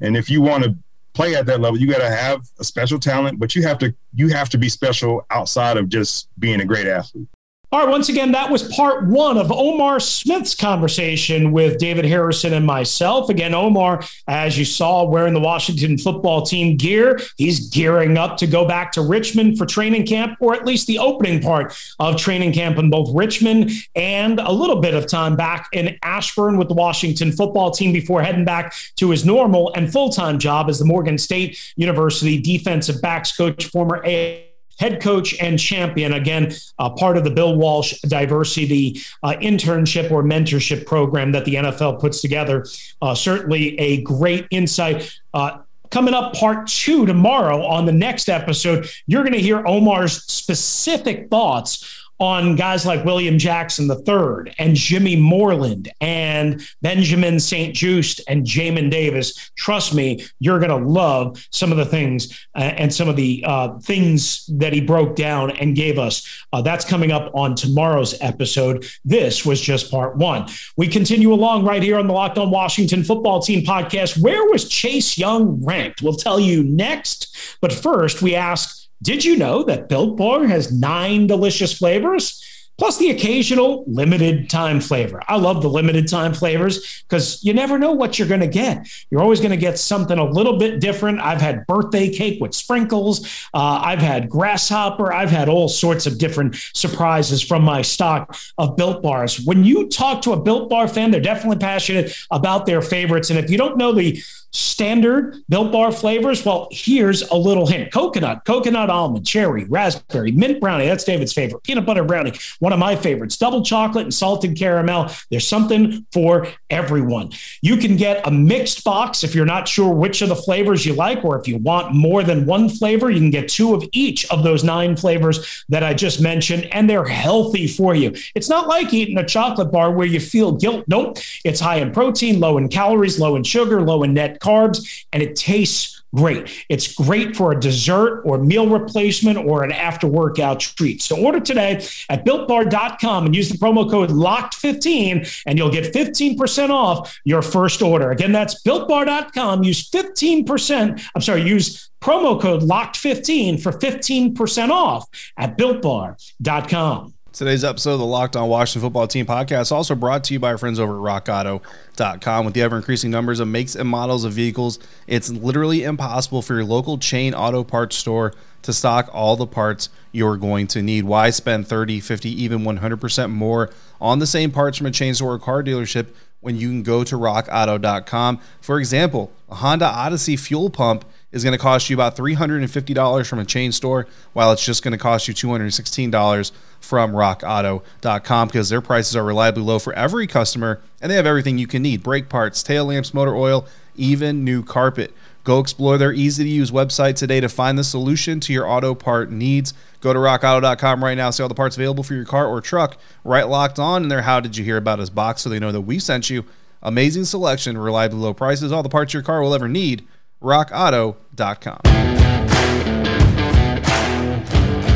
And 0.00 0.16
if 0.16 0.28
you 0.28 0.40
want 0.40 0.64
to 0.64 0.76
play 1.14 1.34
at 1.34 1.46
that 1.46 1.60
level, 1.60 1.80
you 1.80 1.86
got 1.86 1.98
to 1.98 2.10
have 2.10 2.42
a 2.58 2.64
special 2.64 2.98
talent, 2.98 3.38
but 3.38 3.54
you 3.54 3.62
have 3.62 3.78
to 3.78 3.94
you 4.14 4.28
have 4.28 4.48
to 4.50 4.58
be 4.58 4.68
special 4.68 5.24
outside 5.30 5.76
of 5.76 5.88
just 5.88 6.28
being 6.38 6.60
a 6.60 6.64
great 6.64 6.86
athlete. 6.86 7.28
All 7.72 7.80
right, 7.80 7.88
once 7.88 8.08
again, 8.08 8.30
that 8.32 8.52
was 8.52 8.62
part 8.72 9.04
one 9.08 9.36
of 9.36 9.48
Omarr 9.48 10.00
Smith's 10.00 10.54
conversation 10.54 11.50
with 11.50 11.78
David 11.78 12.04
Harrison 12.04 12.52
and 12.52 12.64
myself. 12.64 13.28
Again, 13.30 13.50
Omarr, 13.50 14.08
as 14.28 14.56
you 14.56 14.64
saw, 14.64 15.02
wearing 15.02 15.34
the 15.34 15.40
Washington 15.40 15.98
football 15.98 16.42
team 16.42 16.76
gear, 16.76 17.18
he's 17.36 17.70
gearing 17.70 18.16
up 18.16 18.36
to 18.36 18.46
go 18.46 18.64
back 18.64 18.92
to 18.92 19.02
Richmond 19.02 19.58
for 19.58 19.66
training 19.66 20.06
camp, 20.06 20.36
or 20.38 20.54
at 20.54 20.64
least 20.64 20.86
the 20.86 21.00
opening 21.00 21.40
part 21.42 21.76
of 21.98 22.16
training 22.16 22.52
camp 22.52 22.78
in 22.78 22.90
both 22.90 23.12
Richmond 23.12 23.72
and 23.96 24.38
a 24.38 24.52
little 24.52 24.80
bit 24.80 24.94
of 24.94 25.08
time 25.08 25.34
back 25.34 25.68
in 25.72 25.98
Ashburn 26.02 26.56
with 26.58 26.68
the 26.68 26.74
Washington 26.74 27.32
football 27.32 27.72
team 27.72 27.92
before 27.92 28.22
heading 28.22 28.44
back 28.44 28.72
to 28.96 29.10
his 29.10 29.24
normal 29.24 29.72
and 29.74 29.92
full 29.92 30.10
time 30.10 30.38
job 30.38 30.68
as 30.68 30.78
the 30.78 30.84
Morgan 30.84 31.18
State 31.18 31.58
University 31.74 32.40
defensive 32.40 33.02
backs 33.02 33.36
coach, 33.36 33.64
former 33.66 34.00
A 34.06 34.53
head 34.78 35.00
coach 35.02 35.38
and 35.40 35.58
champion. 35.58 36.12
Again, 36.12 36.52
uh, 36.78 36.90
part 36.90 37.16
of 37.16 37.24
the 37.24 37.30
Bill 37.30 37.56
Walsh 37.56 38.00
diversity 38.02 39.00
uh, 39.22 39.34
internship 39.40 40.10
or 40.10 40.22
mentorship 40.22 40.86
program 40.86 41.32
that 41.32 41.44
the 41.44 41.54
NFL 41.54 42.00
puts 42.00 42.20
together. 42.20 42.66
Uh, 43.02 43.14
certainly 43.14 43.78
a 43.78 44.02
great 44.02 44.46
insight. 44.50 45.10
Uh, 45.32 45.58
coming 45.90 46.14
up, 46.14 46.34
part 46.34 46.66
two 46.66 47.06
tomorrow 47.06 47.64
on 47.64 47.86
the 47.86 47.92
next 47.92 48.28
episode, 48.28 48.88
you're 49.06 49.22
going 49.22 49.32
to 49.32 49.40
hear 49.40 49.66
Omarr's 49.66 50.24
specific 50.24 51.28
thoughts 51.30 52.03
on 52.18 52.56
guys 52.56 52.86
like 52.86 53.04
William 53.04 53.38
Jackson 53.38 53.90
III 53.90 54.54
and 54.58 54.74
Jimmy 54.76 55.16
Moreland 55.16 55.90
and 56.00 56.62
Benjamin 56.82 57.40
St-Juste 57.40 58.20
and 58.28 58.46
Jamin 58.46 58.90
Davis. 58.90 59.50
Trust 59.56 59.94
me, 59.94 60.24
you're 60.40 60.58
going 60.58 60.70
to 60.70 60.88
love 60.88 61.44
some 61.50 61.72
of 61.72 61.78
the 61.78 61.84
things 61.84 62.46
uh, 62.54 62.60
and 62.60 62.92
some 62.92 63.08
of 63.08 63.16
the 63.16 63.44
uh, 63.46 63.78
things 63.80 64.46
that 64.46 64.72
he 64.72 64.80
broke 64.80 65.16
down 65.16 65.50
and 65.52 65.74
gave 65.74 65.98
us. 65.98 66.26
Uh, 66.52 66.62
that's 66.62 66.84
coming 66.84 67.10
up 67.10 67.30
on 67.34 67.54
tomorrow's 67.54 68.14
episode. 68.20 68.86
This 69.04 69.44
was 69.44 69.60
just 69.60 69.90
part 69.90 70.16
one. 70.16 70.46
We 70.76 70.88
continue 70.88 71.32
along 71.32 71.64
right 71.64 71.82
here 71.82 71.98
on 71.98 72.06
the 72.06 72.12
Locked 72.12 72.38
On 72.38 72.50
Washington 72.50 73.02
Football 73.02 73.40
Team 73.40 73.64
podcast. 73.64 74.20
Where 74.22 74.44
was 74.50 74.68
Chase 74.68 75.18
Young 75.18 75.62
ranked? 75.64 76.02
We'll 76.02 76.14
tell 76.14 76.38
you 76.38 76.62
next. 76.62 77.56
But 77.60 77.72
first, 77.72 78.22
we 78.22 78.34
ask 78.34 78.83
did 79.04 79.22
you 79.22 79.36
know 79.36 79.62
that 79.64 79.88
Built 79.88 80.16
Bar 80.16 80.46
has 80.46 80.72
nine 80.72 81.26
delicious 81.26 81.76
flavors? 81.76 82.40
Plus 82.76 82.98
the 82.98 83.10
occasional 83.10 83.84
limited 83.86 84.50
time 84.50 84.80
flavor. 84.80 85.22
I 85.28 85.36
love 85.36 85.62
the 85.62 85.68
limited 85.68 86.08
time 86.08 86.34
flavors 86.34 87.04
because 87.08 87.44
you 87.44 87.54
never 87.54 87.78
know 87.78 87.92
what 87.92 88.18
you're 88.18 88.26
going 88.26 88.40
to 88.40 88.48
get. 88.48 88.88
You're 89.10 89.20
always 89.20 89.38
going 89.38 89.52
to 89.52 89.56
get 89.56 89.78
something 89.78 90.18
a 90.18 90.24
little 90.24 90.58
bit 90.58 90.80
different. 90.80 91.20
I've 91.20 91.40
had 91.40 91.66
birthday 91.68 92.08
cake 92.08 92.40
with 92.40 92.52
sprinkles. 92.52 93.48
Uh, 93.54 93.80
I've 93.84 94.00
had 94.00 94.28
grasshopper. 94.28 95.12
I've 95.12 95.30
had 95.30 95.48
all 95.48 95.68
sorts 95.68 96.06
of 96.06 96.18
different 96.18 96.56
surprises 96.72 97.42
from 97.42 97.62
my 97.62 97.82
stock 97.82 98.36
of 98.58 98.76
Built 98.76 99.04
Bars. 99.04 99.40
When 99.44 99.62
you 99.62 99.88
talk 99.88 100.22
to 100.22 100.32
a 100.32 100.40
Built 100.40 100.68
Bar 100.68 100.88
fan, 100.88 101.12
they're 101.12 101.20
definitely 101.20 101.58
passionate 101.58 102.16
about 102.32 102.66
their 102.66 102.82
favorites. 102.82 103.30
And 103.30 103.38
if 103.38 103.50
you 103.50 103.58
don't 103.58 103.76
know 103.76 103.92
the 103.92 104.20
standard 104.54 105.42
Built 105.48 105.72
Bar 105.72 105.92
flavors? 105.92 106.44
Well, 106.44 106.68
here's 106.70 107.22
a 107.22 107.34
little 107.34 107.66
hint 107.66 107.92
coconut, 107.92 108.44
coconut 108.44 108.88
almond, 108.88 109.26
cherry, 109.26 109.64
raspberry, 109.64 110.32
mint 110.32 110.60
brownie. 110.60 110.86
That's 110.86 111.04
David's 111.04 111.32
favorite. 111.32 111.62
Peanut 111.64 111.84
butter 111.84 112.04
brownie, 112.04 112.32
one 112.60 112.72
of 112.72 112.78
my 112.78 112.96
favorites. 112.96 113.36
Double 113.36 113.62
chocolate 113.62 114.04
and 114.04 114.14
salted 114.14 114.56
caramel. 114.56 115.10
There's 115.30 115.46
something 115.46 116.06
for 116.12 116.46
everyone. 116.70 117.32
You 117.62 117.76
can 117.76 117.96
get 117.96 118.26
a 118.26 118.30
mixed 118.30 118.84
box 118.84 119.24
if 119.24 119.34
you're 119.34 119.44
not 119.44 119.66
sure 119.66 119.92
which 119.92 120.22
of 120.22 120.28
the 120.28 120.36
flavors 120.36 120.86
you 120.86 120.94
like, 120.94 121.24
or 121.24 121.38
if 121.38 121.48
you 121.48 121.58
want 121.58 121.94
more 121.94 122.22
than 122.22 122.46
one 122.46 122.68
flavor, 122.68 123.10
you 123.10 123.18
can 123.18 123.30
get 123.30 123.48
two 123.48 123.74
of 123.74 123.84
each 123.92 124.24
of 124.30 124.44
those 124.44 124.62
nine 124.62 124.96
flavors 124.96 125.64
that 125.68 125.82
I 125.82 125.94
just 125.94 126.20
mentioned, 126.20 126.66
and 126.72 126.88
they're 126.88 127.04
healthy 127.04 127.66
for 127.66 127.94
you. 127.94 128.14
It's 128.34 128.48
not 128.48 128.68
like 128.68 128.94
eating 128.94 129.18
a 129.18 129.26
chocolate 129.26 129.72
bar 129.72 129.90
where 129.90 130.06
you 130.06 130.20
feel 130.20 130.52
guilt. 130.52 130.84
Nope. 130.86 131.18
It's 131.44 131.60
high 131.60 131.76
in 131.76 131.90
protein, 131.90 132.38
low 132.38 132.58
in 132.58 132.68
calories, 132.68 133.18
low 133.18 133.36
in 133.36 133.42
sugar, 133.42 133.82
low 133.82 134.02
in 134.02 134.14
net 134.14 134.40
carbs, 134.44 135.04
and 135.12 135.22
it 135.22 135.36
tastes 135.36 136.02
great. 136.14 136.64
It's 136.68 136.94
great 136.94 137.36
for 137.36 137.52
a 137.52 137.60
dessert 137.60 138.22
or 138.24 138.38
meal 138.38 138.68
replacement 138.68 139.38
or 139.38 139.64
an 139.64 139.72
after 139.72 140.06
workout 140.06 140.60
treat. 140.60 141.02
So 141.02 141.16
order 141.16 141.40
today 141.40 141.84
at 142.08 142.24
builtbar.com 142.24 143.26
and 143.26 143.34
use 143.34 143.48
the 143.48 143.58
promo 143.58 143.90
code 143.90 144.10
LOCKED15 144.10 145.42
and 145.46 145.58
you'll 145.58 145.70
get 145.70 145.92
15% 145.92 146.70
off 146.70 147.18
your 147.24 147.42
first 147.42 147.82
order. 147.82 148.10
Again, 148.10 148.32
that's 148.32 148.62
builtbar.com. 148.62 149.64
Use 149.64 149.90
15%, 149.90 151.02
I'm 151.14 151.22
sorry, 151.22 151.42
use 151.42 151.90
promo 152.00 152.40
code 152.40 152.62
LOCKED15 152.62 153.62
for 153.62 153.72
15% 153.72 154.68
off 154.70 155.06
at 155.36 155.58
builtbar.com. 155.58 157.13
Today's 157.34 157.64
episode 157.64 157.94
of 157.94 157.98
the 157.98 158.06
Locked 158.06 158.36
On 158.36 158.48
Washington 158.48 158.86
Football 158.86 159.08
Team 159.08 159.26
podcast 159.26 159.72
also 159.72 159.96
brought 159.96 160.22
to 160.22 160.34
you 160.34 160.38
by 160.38 160.50
our 160.52 160.56
friends 160.56 160.78
over 160.78 160.92
at 160.92 161.24
RockAuto.com. 161.24 162.44
With 162.44 162.54
the 162.54 162.62
ever 162.62 162.76
increasing 162.76 163.10
numbers 163.10 163.40
of 163.40 163.48
makes 163.48 163.74
and 163.74 163.88
models 163.88 164.22
of 164.22 164.34
vehicles, 164.34 164.78
it's 165.08 165.30
literally 165.30 165.82
impossible 165.82 166.42
for 166.42 166.54
your 166.54 166.64
local 166.64 166.96
chain 166.96 167.34
auto 167.34 167.64
parts 167.64 167.96
store 167.96 168.34
to 168.62 168.72
stock 168.72 169.10
all 169.12 169.34
the 169.34 169.48
parts 169.48 169.88
you're 170.12 170.36
going 170.36 170.68
to 170.68 170.80
need. 170.80 171.06
Why 171.06 171.30
spend 171.30 171.66
30, 171.66 171.98
50, 171.98 172.30
even 172.40 172.60
100% 172.60 173.32
more 173.32 173.72
on 174.00 174.20
the 174.20 174.28
same 174.28 174.52
parts 174.52 174.78
from 174.78 174.86
a 174.86 174.92
chain 174.92 175.12
store 175.12 175.32
or 175.32 175.38
car 175.40 175.64
dealership 175.64 176.10
when 176.40 176.54
you 176.54 176.68
can 176.68 176.84
go 176.84 177.02
to 177.02 177.16
rockauto.com? 177.16 178.40
For 178.60 178.78
example, 178.78 179.32
a 179.48 179.56
Honda 179.56 179.86
Odyssey 179.86 180.36
fuel 180.36 180.70
pump 180.70 181.04
is 181.34 181.42
going 181.42 181.52
to 181.52 181.58
cost 181.58 181.90
you 181.90 181.96
about 181.96 182.16
$350 182.16 183.26
from 183.26 183.38
a 183.40 183.44
chain 183.44 183.72
store, 183.72 184.06
while 184.32 184.52
it's 184.52 184.64
just 184.64 184.84
going 184.84 184.92
to 184.92 184.98
cost 184.98 185.26
you 185.26 185.34
$216 185.34 186.52
from 186.78 187.12
rockauto.com 187.12 188.48
because 188.48 188.68
their 188.68 188.80
prices 188.80 189.16
are 189.16 189.24
reliably 189.24 189.64
low 189.64 189.80
for 189.80 189.92
every 189.94 190.28
customer 190.28 190.80
and 191.02 191.10
they 191.10 191.16
have 191.16 191.26
everything 191.26 191.58
you 191.58 191.66
can 191.66 191.82
need 191.82 192.02
brake 192.02 192.28
parts, 192.28 192.62
tail 192.62 192.84
lamps, 192.86 193.12
motor 193.12 193.34
oil, 193.34 193.66
even 193.96 194.44
new 194.44 194.62
carpet. 194.62 195.12
Go 195.42 195.58
explore 195.58 195.98
their 195.98 196.12
easy 196.12 196.44
to 196.44 196.48
use 196.48 196.70
website 196.70 197.16
today 197.16 197.40
to 197.40 197.48
find 197.48 197.76
the 197.76 197.84
solution 197.84 198.38
to 198.40 198.52
your 198.52 198.66
auto 198.66 198.94
part 198.94 199.30
needs. 199.30 199.74
Go 200.00 200.12
to 200.12 200.18
rockauto.com 200.18 201.02
right 201.02 201.16
now, 201.16 201.30
see 201.30 201.42
all 201.42 201.48
the 201.48 201.54
parts 201.54 201.76
available 201.76 202.04
for 202.04 202.14
your 202.14 202.24
car 202.24 202.46
or 202.46 202.60
truck. 202.60 202.96
Right 203.24 203.48
locked 203.48 203.80
on 203.80 204.04
in 204.04 204.08
their 204.08 204.22
How 204.22 204.38
Did 204.38 204.56
You 204.56 204.64
Hear 204.64 204.76
About 204.76 205.00
Us 205.00 205.10
box 205.10 205.42
so 205.42 205.50
they 205.50 205.58
know 205.58 205.72
that 205.72 205.82
we 205.82 205.98
sent 205.98 206.30
you. 206.30 206.44
Amazing 206.82 207.24
selection, 207.24 207.76
reliably 207.76 208.20
low 208.20 208.34
prices, 208.34 208.70
all 208.70 208.82
the 208.82 208.88
parts 208.88 209.12
your 209.12 209.22
car 209.22 209.42
will 209.42 209.54
ever 209.54 209.68
need. 209.68 210.06
RockAuto.com. 210.44 211.78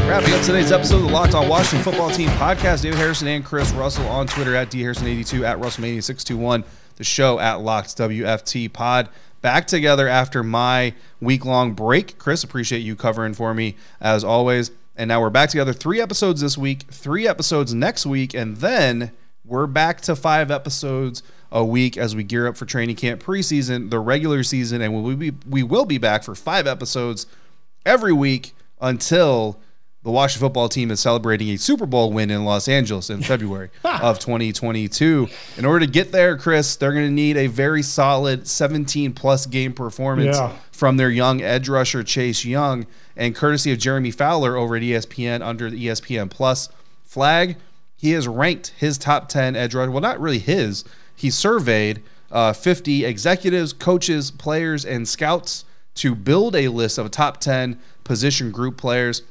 Wrapping 0.07 0.35
up 0.35 0.43
today's 0.43 0.73
episode 0.73 0.97
of 0.97 1.03
the 1.03 1.09
Locked 1.09 1.35
On 1.35 1.49
Washington 1.49 1.83
Football 1.83 2.11
Team 2.11 2.29
podcast, 2.31 2.83
David 2.83 2.99
Harrison 2.99 3.29
and 3.29 3.45
Chris 3.45 3.73
Russell 3.73 4.07
on 4.09 4.27
Twitter 4.27 4.55
at 4.55 4.71
dharrison82 4.71 5.43
at 5.43 5.59
Russellmania621, 5.59 6.65
the 6.97 7.05
show 7.05 7.39
at 7.39 7.61
Locked 7.61 7.97
WFT 7.97 8.71
Pod 8.73 9.09
back 9.41 9.67
together 9.67 10.07
after 10.07 10.43
my 10.43 10.95
week 11.21 11.45
long 11.45 11.73
break. 11.73 12.19
Chris, 12.19 12.45
appreciate 12.45 12.81
you 12.81 12.95
covering 12.95 13.35
for 13.35 13.55
me 13.55 13.77
as 14.01 14.25
always. 14.25 14.71
And 14.97 15.09
now 15.09 15.21
we're 15.21 15.31
back 15.31 15.49
together. 15.49 15.73
Three 15.73 16.01
episodes 16.01 16.41
this 16.41 16.59
week, 16.59 16.83
three 16.91 17.27
episodes 17.27 17.73
next 17.73 18.05
week, 18.05 18.35
and 18.35 18.57
then 18.59 19.13
we're 19.45 19.67
back 19.67 20.01
to 20.03 20.17
five 20.17 20.51
episodes 20.51 21.23
a 21.51 21.65
week 21.65 21.97
as 21.97 22.15
we 22.15 22.23
gear 22.25 22.47
up 22.47 22.57
for 22.57 22.67
training 22.67 22.97
camp 22.97 23.23
preseason, 23.23 23.91
the 23.91 23.99
regular 24.01 24.43
season, 24.43 24.83
and 24.83 24.95
we 24.95 25.01
will 25.01 25.17
be 25.17 25.33
we 25.49 25.63
will 25.63 25.85
be 25.87 25.99
back 25.99 26.23
for 26.23 26.35
five 26.35 26.67
episodes 26.67 27.27
every 27.87 28.13
week 28.13 28.53
until 28.81 29.59
the 30.05 30.11
Washington 30.13 30.47
football 30.47 30.69
team 30.69 30.91
is 30.91 31.01
celebrating 31.01 31.49
a 31.51 31.57
Super 31.59 31.85
Bowl 31.85 32.13
win 32.13 32.31
in 32.31 32.45
Los 32.45 32.69
Angeles 32.69 33.11
in 33.11 33.21
February 33.33 33.69
of 33.85 34.19
2022. 34.19 35.29
In 35.57 35.65
order 35.65 35.85
to 35.85 35.91
get 35.91 36.13
there, 36.13 36.37
Chris, 36.37 36.77
they're 36.77 36.93
going 36.93 37.07
to 37.07 37.11
need 37.13 37.37
a 37.37 37.47
very 37.49 37.83
solid 37.83 38.47
17 38.47 39.13
plus 39.13 39.45
game 39.47 39.73
performance 39.73 40.37
Yeah. 40.37 40.53
from 40.71 40.97
their 40.99 41.11
young 41.11 41.43
edge 41.43 41.69
rusher 41.69 42.03
Chase 42.05 42.45
Young, 42.45 42.87
and 43.17 43.35
courtesy 43.35 43.73
of 43.73 43.79
Jeremy 43.79 44.13
Fowler 44.13 44.57
over 44.57 44.77
at 44.77 44.83
ESPN 44.83 45.43
under 45.43 45.69
the 45.69 45.87
ESPN 45.89 46.31
Plus 46.31 46.69
flag, 47.05 47.57
he 47.97 48.13
has 48.13 48.29
ranked 48.29 48.69
his 48.77 48.97
top 48.99 49.29
10 49.29 49.57
edge 49.57 49.75
rusher. 49.75 49.91
Well, 49.91 50.01
not 50.01 50.21
really 50.21 50.39
his. 50.39 50.85
He 51.19 51.31
surveyed 51.31 52.03
uh, 52.31 52.53
50 52.53 53.05
executives, 53.05 53.73
coaches, 53.73 54.31
players, 54.31 54.85
and 54.85 55.09
scouts 55.09 55.65
to 55.97 56.15
build 56.15 56.55
a 56.55 56.69
list 56.69 56.97
of 56.97 57.11
top 57.11 57.41
10 57.41 57.79
position 58.05 58.53
group 58.53 58.77
players 58.77 59.23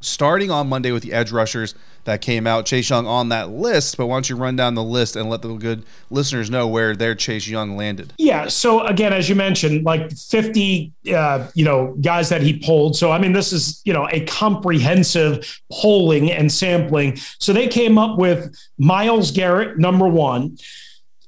starting 0.00 0.50
on 0.50 0.68
Monday 0.68 0.92
with 0.92 1.02
the 1.02 1.12
edge 1.12 1.32
rushers 1.32 1.74
that 2.04 2.20
came 2.20 2.46
out. 2.46 2.66
Chase 2.66 2.88
Young 2.90 3.06
on 3.06 3.30
that 3.30 3.50
list, 3.50 3.96
but 3.96 4.06
why 4.06 4.16
don't 4.16 4.28
you 4.28 4.36
run 4.36 4.54
down 4.54 4.74
the 4.74 4.82
list 4.82 5.16
and 5.16 5.28
let 5.28 5.42
the 5.42 5.54
good 5.54 5.84
listeners 6.10 6.50
know 6.50 6.68
where 6.68 6.94
their 6.94 7.14
Chase 7.14 7.48
Young 7.48 7.76
landed? 7.76 8.12
Yeah. 8.18 8.46
So 8.46 8.86
again, 8.86 9.12
as 9.12 9.28
you 9.28 9.34
mentioned, 9.34 9.84
like 9.84 10.12
50, 10.12 10.92
uh, 11.14 11.48
you 11.54 11.64
know, 11.64 11.96
guys 12.00 12.28
that 12.28 12.42
he 12.42 12.60
polled. 12.60 12.96
So 12.96 13.10
I 13.10 13.18
mean, 13.18 13.32
this 13.32 13.52
is 13.52 13.80
you 13.84 13.92
know 13.92 14.08
a 14.10 14.24
comprehensive 14.26 15.60
polling 15.72 16.30
and 16.30 16.52
sampling. 16.52 17.16
So 17.38 17.52
they 17.52 17.66
came 17.66 17.98
up 17.98 18.18
with 18.18 18.54
Myles 18.78 19.30
Garrett 19.30 19.78
number 19.78 20.06
one. 20.06 20.58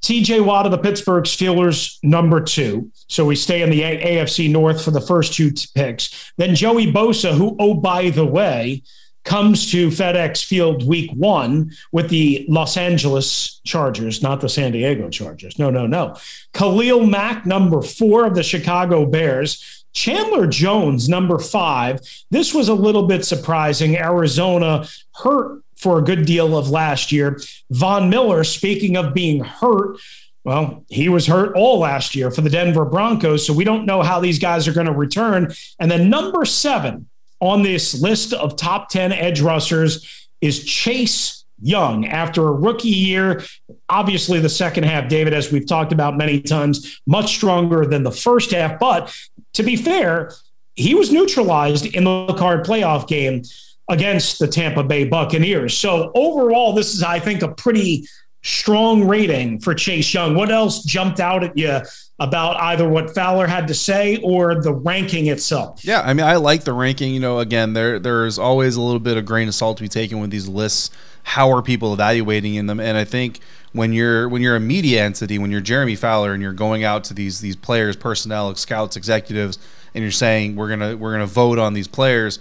TJ 0.07 0.45
Watt 0.45 0.66
of 0.66 0.71
the 0.71 0.79
Pittsburgh 0.79 1.25
Steelers, 1.25 1.99
number 2.05 2.40
two. 2.40 2.92
So 3.09 3.25
we 3.25 3.35
stay 3.35 3.62
in 3.62 3.71
the 3.71 3.83
A- 3.83 4.19
AFC 4.19 4.49
North 4.49 4.85
for 4.85 4.92
the 4.92 5.01
first 5.01 5.35
two 5.35 5.51
t- 5.51 5.66
picks. 5.75 6.33
Then 6.37 6.55
Joey 6.55 6.92
Bosa, 6.92 7.37
who, 7.37 7.57
oh, 7.59 7.75
by 7.75 8.11
the 8.11 8.25
way, 8.25 8.85
comes 9.25 9.69
to 9.73 9.88
FedEx 9.88 10.45
Field 10.45 10.87
week 10.87 11.11
one 11.11 11.73
with 11.90 12.09
the 12.09 12.47
Los 12.49 12.77
Angeles 12.77 13.61
Chargers, 13.66 14.23
not 14.23 14.40
the 14.40 14.49
San 14.49 14.71
Diego 14.71 15.11
Chargers. 15.11 15.59
No, 15.59 15.71
no, 15.71 15.88
no. 15.88 16.14
Khalil 16.55 17.05
Mack, 17.05 17.45
number 17.45 17.83
four 17.83 18.27
of 18.27 18.37
the 18.37 18.45
Chicago 18.45 19.07
Bears. 19.07 19.85
Chandler 19.97 20.47
Jones, 20.47 21.09
number 21.09 21.39
five. 21.39 22.01
This 22.31 22.53
was 22.53 22.69
a 22.69 22.75
little 22.75 23.07
bit 23.07 23.25
surprising. 23.25 23.97
Arizona 23.97 24.87
hurt 25.15 25.63
for 25.75 25.99
a 25.99 26.03
good 26.03 26.27
deal 26.27 26.57
of 26.57 26.69
last 26.69 27.11
year. 27.11 27.41
Von 27.71 28.11
Miller, 28.11 28.45
speaking 28.45 28.99
of 28.99 29.15
being 29.15 29.43
hurt, 29.43 29.97
well, 30.45 30.85
he 30.89 31.09
was 31.09 31.27
hurt 31.27 31.57
all 31.57 31.79
last 31.79 32.15
year 32.15 32.31
for 32.31 32.43
the 32.43 32.51
Denver 32.51 32.85
Broncos. 32.85 33.47
So 33.47 33.55
we 33.55 33.65
don't 33.65 33.87
know 33.87 34.03
how 34.03 34.21
these 34.21 34.39
guys 34.39 34.69
are 34.69 34.75
going 34.75 34.87
to 34.87 34.93
return. 34.93 35.53
And 35.81 35.91
then 35.91 36.11
number 36.11 36.45
seven 36.45 37.09
on 37.41 37.63
this 37.63 37.99
list 38.01 38.35
of 38.35 38.55
top 38.55 38.91
10 38.91 39.13
edge 39.13 39.41
rushers 39.41 40.29
is 40.43 40.63
Chase 40.63 41.46
Young 41.61 42.07
after 42.07 42.47
a 42.47 42.53
rookie 42.53 42.88
year. 42.88 43.42
Obviously, 43.88 44.40
the 44.40 44.49
second 44.49 44.85
half, 44.85 45.09
David, 45.09 45.33
as 45.33 45.51
we've 45.51 45.66
talked 45.66 45.92
about 45.92 46.16
many 46.16 46.40
times, 46.40 47.01
much 47.07 47.35
stronger 47.35 47.87
than 47.87 48.03
the 48.03 48.12
first 48.12 48.51
half. 48.51 48.79
But 48.79 49.14
to 49.55 49.62
be 49.62 49.77
fair, 49.77 50.33
he 50.75 50.95
was 50.95 51.11
neutralized 51.11 51.87
in 51.87 52.05
the 52.05 52.35
card 52.35 52.64
playoff 52.64 53.09
game 53.09 53.42
against 53.88 54.38
the 54.38 54.49
Tampa 54.49 54.83
Bay 54.85 55.05
Buccaneers. 55.05 55.77
So 55.77 56.12
overall, 56.14 56.73
this 56.73 56.95
is, 56.95 57.03
I 57.03 57.19
think, 57.19 57.42
a 57.42 57.49
pretty 57.49 58.07
strong 58.42 59.07
rating 59.07 59.59
for 59.59 59.75
Chase 59.75 60.12
Young. 60.12 60.35
What 60.35 60.51
else 60.51 60.85
jumped 60.85 61.19
out 61.19 61.42
at 61.42 61.57
you 61.57 61.81
about 62.19 62.57
either 62.57 62.88
what 62.88 63.14
Fowler 63.14 63.47
had 63.47 63.66
to 63.69 63.75
say 63.75 64.19
or 64.19 64.61
the 64.62 64.73
ranking 64.73 65.27
itself? 65.27 65.85
Yeah, 65.85 66.01
I 66.03 66.14
mean, 66.14 66.25
I 66.27 66.37
like 66.37 66.64
the 66.64 66.73
ranking. 66.73 67.12
You 67.12 67.21
know, 67.21 67.40
again, 67.40 67.73
there 67.73 67.99
there's 67.99 68.38
always 68.38 68.77
a 68.77 68.81
little 68.81 69.01
bit 69.01 69.16
of 69.16 69.25
grain 69.25 69.49
of 69.49 69.55
salt 69.55 69.79
to 69.79 69.83
be 69.83 69.88
taken 69.88 70.21
with 70.21 70.31
these 70.31 70.49
lists. 70.49 70.90
How 71.27 71.51
are 71.51 71.61
people 71.61 71.93
evaluating 71.93 72.55
in 72.55 72.67
them? 72.67 72.79
And 72.79 72.97
I 72.97 73.03
think 73.03 73.41
when 73.73 73.93
you're 73.93 74.29
when 74.29 74.43
you're 74.43 74.55
a 74.55 74.61
media 74.61 75.05
entity, 75.05 75.41
when 75.41 75.51
you're 75.51 75.61
Jeremy 75.61 75.97
Fowler 75.97 76.33
and 76.33 76.41
you're 76.41 76.53
going 76.53 76.85
out 76.85 77.03
to 77.05 77.15
these 77.15 77.41
these 77.41 77.57
players, 77.57 77.97
personnel, 77.97 78.55
scouts, 78.55 78.97
executives, 78.97 79.59
and 79.93 80.03
you're 80.03 80.12
saying 80.12 80.55
we're 80.55 80.69
gonna 80.69 80.97
we're 80.97 81.11
gonna 81.11 81.27
vote 81.27 81.59
on 81.59 81.75
these 81.75 81.89
players, 81.89 82.39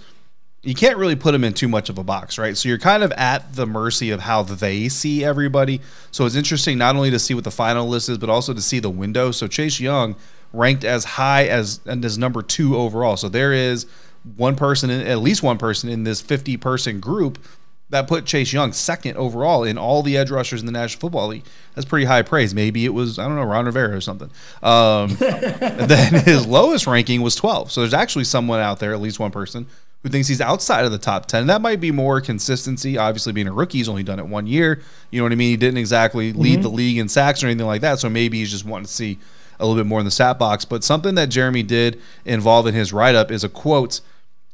you 0.62 0.72
can't 0.72 0.96
really 0.98 1.16
put 1.16 1.32
them 1.32 1.42
in 1.42 1.52
too 1.52 1.66
much 1.66 1.88
of 1.88 1.98
a 1.98 2.04
box, 2.04 2.38
right? 2.38 2.56
So 2.56 2.68
you're 2.68 2.78
kind 2.78 3.02
of 3.02 3.10
at 3.12 3.54
the 3.54 3.66
mercy 3.66 4.12
of 4.12 4.20
how 4.20 4.44
they 4.44 4.88
see 4.88 5.24
everybody. 5.24 5.80
So 6.12 6.24
it's 6.24 6.36
interesting 6.36 6.78
not 6.78 6.94
only 6.94 7.10
to 7.10 7.18
see 7.18 7.34
what 7.34 7.42
the 7.42 7.50
final 7.50 7.88
list 7.88 8.08
is, 8.08 8.18
but 8.18 8.30
also 8.30 8.54
to 8.54 8.62
see 8.62 8.78
the 8.78 8.88
window. 8.88 9.32
So 9.32 9.48
Chase 9.48 9.80
Young 9.80 10.14
ranked 10.52 10.84
as 10.84 11.04
high 11.04 11.46
as 11.48 11.80
and 11.86 12.04
as 12.04 12.16
number 12.16 12.40
two 12.40 12.76
overall. 12.76 13.16
So 13.16 13.28
there 13.28 13.52
is 13.52 13.86
one 14.36 14.54
person, 14.54 14.90
at 14.90 15.18
least 15.18 15.42
one 15.42 15.58
person 15.58 15.90
in 15.90 16.04
this 16.04 16.20
50 16.20 16.56
person 16.56 17.00
group 17.00 17.40
that 17.90 18.08
put 18.08 18.24
Chase 18.26 18.52
Young 18.52 18.72
second 18.72 19.16
overall 19.16 19.62
in 19.62 19.78
all 19.78 20.02
the 20.02 20.16
edge 20.16 20.30
rushers 20.30 20.60
in 20.60 20.66
the 20.66 20.72
National 20.72 21.00
Football 21.00 21.28
League. 21.28 21.44
That's 21.74 21.86
pretty 21.86 22.06
high 22.06 22.22
praise. 22.22 22.54
Maybe 22.54 22.84
it 22.84 22.94
was 22.94 23.18
I 23.18 23.26
don't 23.26 23.36
know 23.36 23.44
Ron 23.44 23.66
Rivera 23.66 23.96
or 23.96 24.00
something. 24.00 24.30
Um, 24.62 25.16
then 25.18 26.24
his 26.24 26.46
lowest 26.46 26.86
ranking 26.86 27.22
was 27.22 27.36
12. 27.36 27.70
So 27.70 27.82
there's 27.82 27.94
actually 27.94 28.24
someone 28.24 28.60
out 28.60 28.80
there, 28.80 28.92
at 28.92 29.00
least 29.00 29.20
one 29.20 29.30
person, 29.30 29.66
who 30.02 30.08
thinks 30.08 30.28
he's 30.28 30.40
outside 30.40 30.84
of 30.84 30.92
the 30.92 30.98
top 30.98 31.26
10. 31.26 31.46
That 31.46 31.60
might 31.60 31.80
be 31.80 31.92
more 31.92 32.20
consistency. 32.20 32.98
Obviously, 32.98 33.32
being 33.32 33.48
a 33.48 33.52
rookie, 33.52 33.78
he's 33.78 33.88
only 33.88 34.02
done 34.02 34.18
it 34.18 34.26
one 34.26 34.46
year. 34.46 34.80
You 35.10 35.20
know 35.20 35.24
what 35.24 35.32
I 35.32 35.36
mean? 35.36 35.50
He 35.50 35.56
didn't 35.56 35.78
exactly 35.78 36.32
lead 36.32 36.62
the 36.62 36.68
league 36.68 36.98
in 36.98 37.08
sacks 37.08 37.42
or 37.42 37.46
anything 37.46 37.66
like 37.66 37.82
that. 37.82 38.00
So 38.00 38.08
maybe 38.08 38.38
he's 38.38 38.50
just 38.50 38.64
wanting 38.64 38.86
to 38.86 38.92
see 38.92 39.18
a 39.58 39.66
little 39.66 39.80
bit 39.80 39.88
more 39.88 40.00
in 40.00 40.04
the 40.04 40.10
stat 40.10 40.38
box. 40.38 40.64
But 40.64 40.84
something 40.84 41.14
that 41.14 41.26
Jeremy 41.26 41.62
did 41.62 42.00
involve 42.24 42.66
in 42.66 42.74
his 42.74 42.92
write 42.92 43.14
up 43.14 43.30
is 43.30 43.44
a 43.44 43.48
quote 43.48 44.00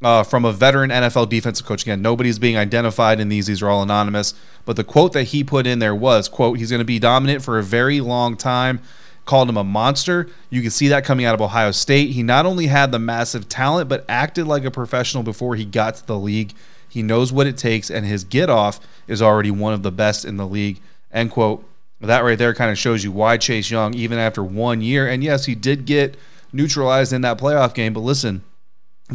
uh, 0.02 0.22
from 0.22 0.44
a 0.44 0.52
veteran 0.52 0.90
NFL 0.90 1.28
defensive 1.28 1.66
coach. 1.66 1.82
Again, 1.82 2.02
nobody's 2.02 2.38
being 2.38 2.56
identified 2.56 3.20
in 3.20 3.28
these; 3.28 3.46
these 3.46 3.62
are 3.62 3.68
all 3.68 3.82
anonymous. 3.82 4.34
But 4.64 4.76
the 4.76 4.84
quote 4.84 5.12
that 5.12 5.24
he 5.24 5.44
put 5.44 5.66
in 5.66 5.78
there 5.78 5.94
was, 5.94 6.28
"quote 6.28 6.58
He's 6.58 6.70
going 6.70 6.80
to 6.80 6.84
be 6.84 6.98
dominant 6.98 7.42
for 7.42 7.58
a 7.58 7.62
very 7.62 8.00
long 8.00 8.36
time." 8.36 8.80
Called 9.24 9.48
him 9.48 9.56
a 9.56 9.62
monster. 9.62 10.28
You 10.50 10.62
can 10.62 10.72
see 10.72 10.88
that 10.88 11.04
coming 11.04 11.24
out 11.24 11.34
of 11.34 11.40
Ohio 11.40 11.70
State. 11.70 12.10
He 12.10 12.24
not 12.24 12.44
only 12.44 12.66
had 12.66 12.90
the 12.90 12.98
massive 12.98 13.48
talent, 13.48 13.88
but 13.88 14.04
acted 14.08 14.48
like 14.48 14.64
a 14.64 14.70
professional 14.70 15.22
before 15.22 15.54
he 15.54 15.64
got 15.64 15.94
to 15.94 16.06
the 16.06 16.18
league. 16.18 16.52
He 16.88 17.04
knows 17.04 17.32
what 17.32 17.46
it 17.46 17.56
takes, 17.56 17.88
and 17.88 18.04
his 18.04 18.24
get 18.24 18.50
off 18.50 18.80
is 19.06 19.22
already 19.22 19.52
one 19.52 19.74
of 19.74 19.84
the 19.84 19.92
best 19.92 20.24
in 20.24 20.38
the 20.38 20.46
league. 20.46 20.80
End 21.12 21.30
quote. 21.30 21.64
That 22.00 22.24
right 22.24 22.36
there 22.36 22.52
kind 22.52 22.72
of 22.72 22.78
shows 22.78 23.04
you 23.04 23.12
why 23.12 23.36
Chase 23.36 23.70
Young, 23.70 23.94
even 23.94 24.18
after 24.18 24.42
one 24.42 24.80
year, 24.80 25.08
and 25.08 25.22
yes, 25.22 25.44
he 25.44 25.54
did 25.54 25.84
get 25.86 26.16
neutralized 26.52 27.12
in 27.12 27.20
that 27.22 27.38
playoff 27.38 27.74
game, 27.74 27.92
but 27.92 28.00
listen, 28.00 28.42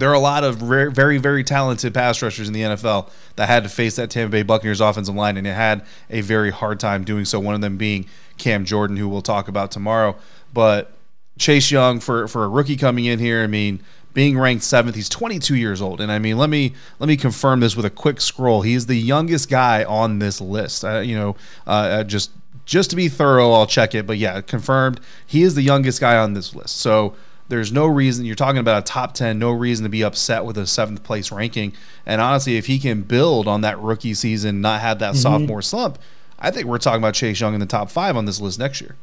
there 0.02 0.10
are 0.10 0.16
a 0.16 0.20
lot 0.20 0.44
of 0.44 0.58
very, 0.58 0.92
very, 0.92 1.18
very 1.18 1.44
talented 1.44 1.94
pass 1.94 2.22
rushers 2.22 2.48
in 2.48 2.54
the 2.54 2.62
NFL 2.62 3.10
that 3.36 3.48
had 3.48 3.64
to 3.64 3.70
face 3.70 3.96
that 3.96 4.10
Tampa 4.10 4.32
Bay 4.32 4.44
Buccaneers 4.44 4.82
offensive 4.82 5.16
line, 5.16 5.38
and 5.38 5.46
it 5.46 5.54
had 5.54 5.86
a 6.10 6.22
very 6.22 6.52
hard 6.52 6.80
time 6.80 7.04
doing 7.04 7.26
so. 7.26 7.40
One 7.40 7.56
of 7.56 7.62
them 7.62 7.78
being 7.78 8.08
Cam 8.38 8.66
Jordan, 8.66 8.98
who 8.98 9.08
we'll 9.08 9.22
talk 9.22 9.48
about 9.48 9.72
tomorrow. 9.72 10.16
But 10.54 10.92
Chase 11.38 11.72
Young, 11.72 12.00
for 12.00 12.28
for 12.28 12.44
a 12.44 12.50
rookie 12.50 12.78
coming 12.78 13.06
in 13.06 13.20
here, 13.20 13.44
I 13.44 13.48
mean, 13.48 13.82
being 14.14 14.40
ranked 14.40 14.64
seventh, 14.64 14.96
he's 14.96 15.10
22 15.10 15.56
years 15.56 15.82
old, 15.82 16.02
and 16.02 16.12
I 16.12 16.18
mean, 16.18 16.38
let 16.38 16.50
me 16.50 16.74
let 17.00 17.08
me 17.08 17.18
confirm 17.18 17.60
this 17.60 17.76
with 17.76 17.86
a 17.86 17.90
quick 17.90 18.20
scroll. 18.20 18.62
He 18.62 18.74
is 18.74 18.88
the 18.88 18.98
youngest 18.98 19.50
guy 19.50 19.84
on 19.84 20.20
this 20.20 20.42
list. 20.42 20.84
Uh, 20.84 21.00
you 21.00 21.16
know, 21.16 21.36
uh, 21.68 21.70
uh, 21.70 22.04
just 22.04 22.32
just 22.66 22.90
to 22.90 22.96
be 22.96 23.10
thorough, 23.10 23.52
I'll 23.52 23.68
check 23.68 23.94
it, 23.94 24.08
but 24.08 24.18
yeah, 24.18 24.42
confirmed. 24.42 25.00
He 25.26 25.44
is 25.44 25.56
the 25.56 25.62
youngest 25.62 26.02
guy 26.02 26.18
on 26.18 26.34
this 26.34 26.56
list. 26.56 26.78
So 26.78 27.16
there's 27.50 27.72
no 27.72 27.86
reason 27.86 28.26
you're 28.26 28.36
talking 28.36 28.60
about 28.60 28.84
a 28.84 28.86
top 28.86 29.14
10 29.14 29.38
no 29.40 29.52
reason 29.52 29.84
to 29.84 29.90
be 29.90 30.04
upset 30.04 30.46
with 30.46 30.58
a 30.58 30.68
seventh 30.68 31.04
place 31.04 31.32
ranking 31.32 31.74
and 32.06 32.22
honestly 32.22 32.58
if 32.58 32.66
he 32.66 32.80
can 32.80 33.02
build 33.02 33.48
on 33.48 33.62
that 33.62 33.80
rookie 33.80 34.14
season 34.14 34.62
not 34.62 34.82
have 34.82 35.00
that 35.00 35.16
sophomore 35.16 35.62
slump 35.62 35.98
i 36.40 36.52
think 36.52 36.66
we're 36.66 36.78
talking 36.78 37.02
about 37.02 37.14
chase 37.14 37.40
young 37.40 37.54
in 37.54 37.60
the 37.60 37.66
top 37.66 37.90
five 37.90 38.16
on 38.16 38.26
this 38.26 38.40
list 38.40 38.60
next 38.60 38.82
year 38.82 38.96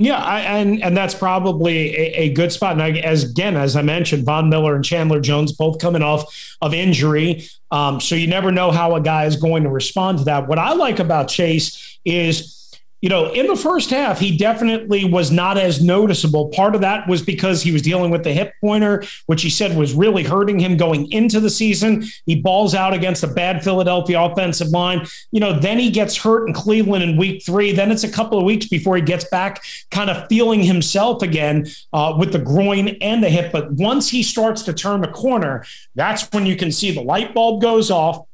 Yeah, 0.00 0.22
I, 0.22 0.40
and 0.42 0.80
and 0.80 0.96
that's 0.96 1.14
probably 1.14 1.92
a, 1.96 2.12
a 2.14 2.32
good 2.32 2.52
spot. 2.52 2.74
And 2.74 2.82
I, 2.82 2.90
as 3.00 3.24
again, 3.24 3.56
as 3.56 3.74
I 3.74 3.82
mentioned, 3.82 4.24
Von 4.24 4.48
Miller 4.48 4.76
and 4.76 4.84
Chandler 4.84 5.20
Jones 5.20 5.50
both 5.50 5.80
coming 5.80 6.02
off 6.02 6.56
of 6.62 6.72
injury, 6.72 7.48
um, 7.72 8.00
so 8.00 8.14
you 8.14 8.28
never 8.28 8.52
know 8.52 8.70
how 8.70 8.94
a 8.94 9.00
guy 9.00 9.24
is 9.24 9.34
going 9.34 9.64
to 9.64 9.70
respond 9.70 10.18
to 10.18 10.24
that. 10.26 10.46
What 10.46 10.60
I 10.60 10.72
like 10.74 11.00
about 11.00 11.26
Chase 11.26 11.98
is 12.04 12.57
you 13.00 13.08
know, 13.08 13.32
in 13.32 13.46
the 13.46 13.56
first 13.56 13.90
half, 13.90 14.18
he 14.18 14.36
definitely 14.36 15.04
was 15.04 15.30
not 15.30 15.56
as 15.56 15.82
noticeable. 15.82 16.48
Part 16.48 16.74
of 16.74 16.80
that 16.80 17.08
was 17.08 17.22
because 17.22 17.62
he 17.62 17.70
was 17.70 17.82
dealing 17.82 18.10
with 18.10 18.24
the 18.24 18.32
hip 18.32 18.54
pointer, 18.60 19.04
which 19.26 19.42
he 19.42 19.50
said 19.50 19.76
was 19.76 19.94
really 19.94 20.24
hurting 20.24 20.58
him 20.58 20.76
going 20.76 21.10
into 21.12 21.38
the 21.38 21.50
season. 21.50 22.04
He 22.26 22.40
balls 22.40 22.74
out 22.74 22.94
against 22.94 23.22
a 23.22 23.28
bad 23.28 23.62
Philadelphia 23.62 24.20
offensive 24.20 24.68
line. 24.68 25.06
You 25.30 25.40
know, 25.40 25.58
then 25.58 25.78
he 25.78 25.90
gets 25.90 26.16
hurt 26.16 26.48
in 26.48 26.54
Cleveland 26.54 27.04
in 27.04 27.16
week 27.16 27.44
three. 27.44 27.72
Then 27.72 27.92
it's 27.92 28.04
a 28.04 28.10
couple 28.10 28.38
of 28.38 28.44
weeks 28.44 28.66
before 28.66 28.96
he 28.96 29.02
gets 29.02 29.24
back 29.28 29.62
kind 29.90 30.10
of 30.10 30.26
feeling 30.28 30.64
himself 30.64 31.22
again 31.22 31.66
uh, 31.92 32.16
with 32.18 32.32
the 32.32 32.38
groin 32.38 32.88
and 33.00 33.22
the 33.22 33.30
hip. 33.30 33.52
But 33.52 33.70
once 33.72 34.08
he 34.08 34.24
starts 34.24 34.62
to 34.62 34.72
turn 34.72 35.02
the 35.02 35.08
corner, 35.08 35.64
that's 35.94 36.28
when 36.32 36.46
you 36.46 36.56
can 36.56 36.72
see 36.72 36.90
the 36.90 37.02
light 37.02 37.32
bulb 37.32 37.62
goes 37.62 37.90
off 37.90 38.27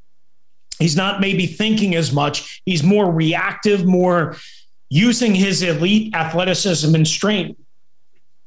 He's 0.78 0.96
not 0.96 1.20
maybe 1.20 1.46
thinking 1.46 1.94
as 1.94 2.12
much. 2.12 2.62
He's 2.64 2.82
more 2.82 3.10
reactive, 3.10 3.84
more 3.84 4.36
using 4.90 5.34
his 5.34 5.62
elite 5.62 6.14
athleticism 6.14 6.94
and 6.94 7.06
strength 7.06 7.60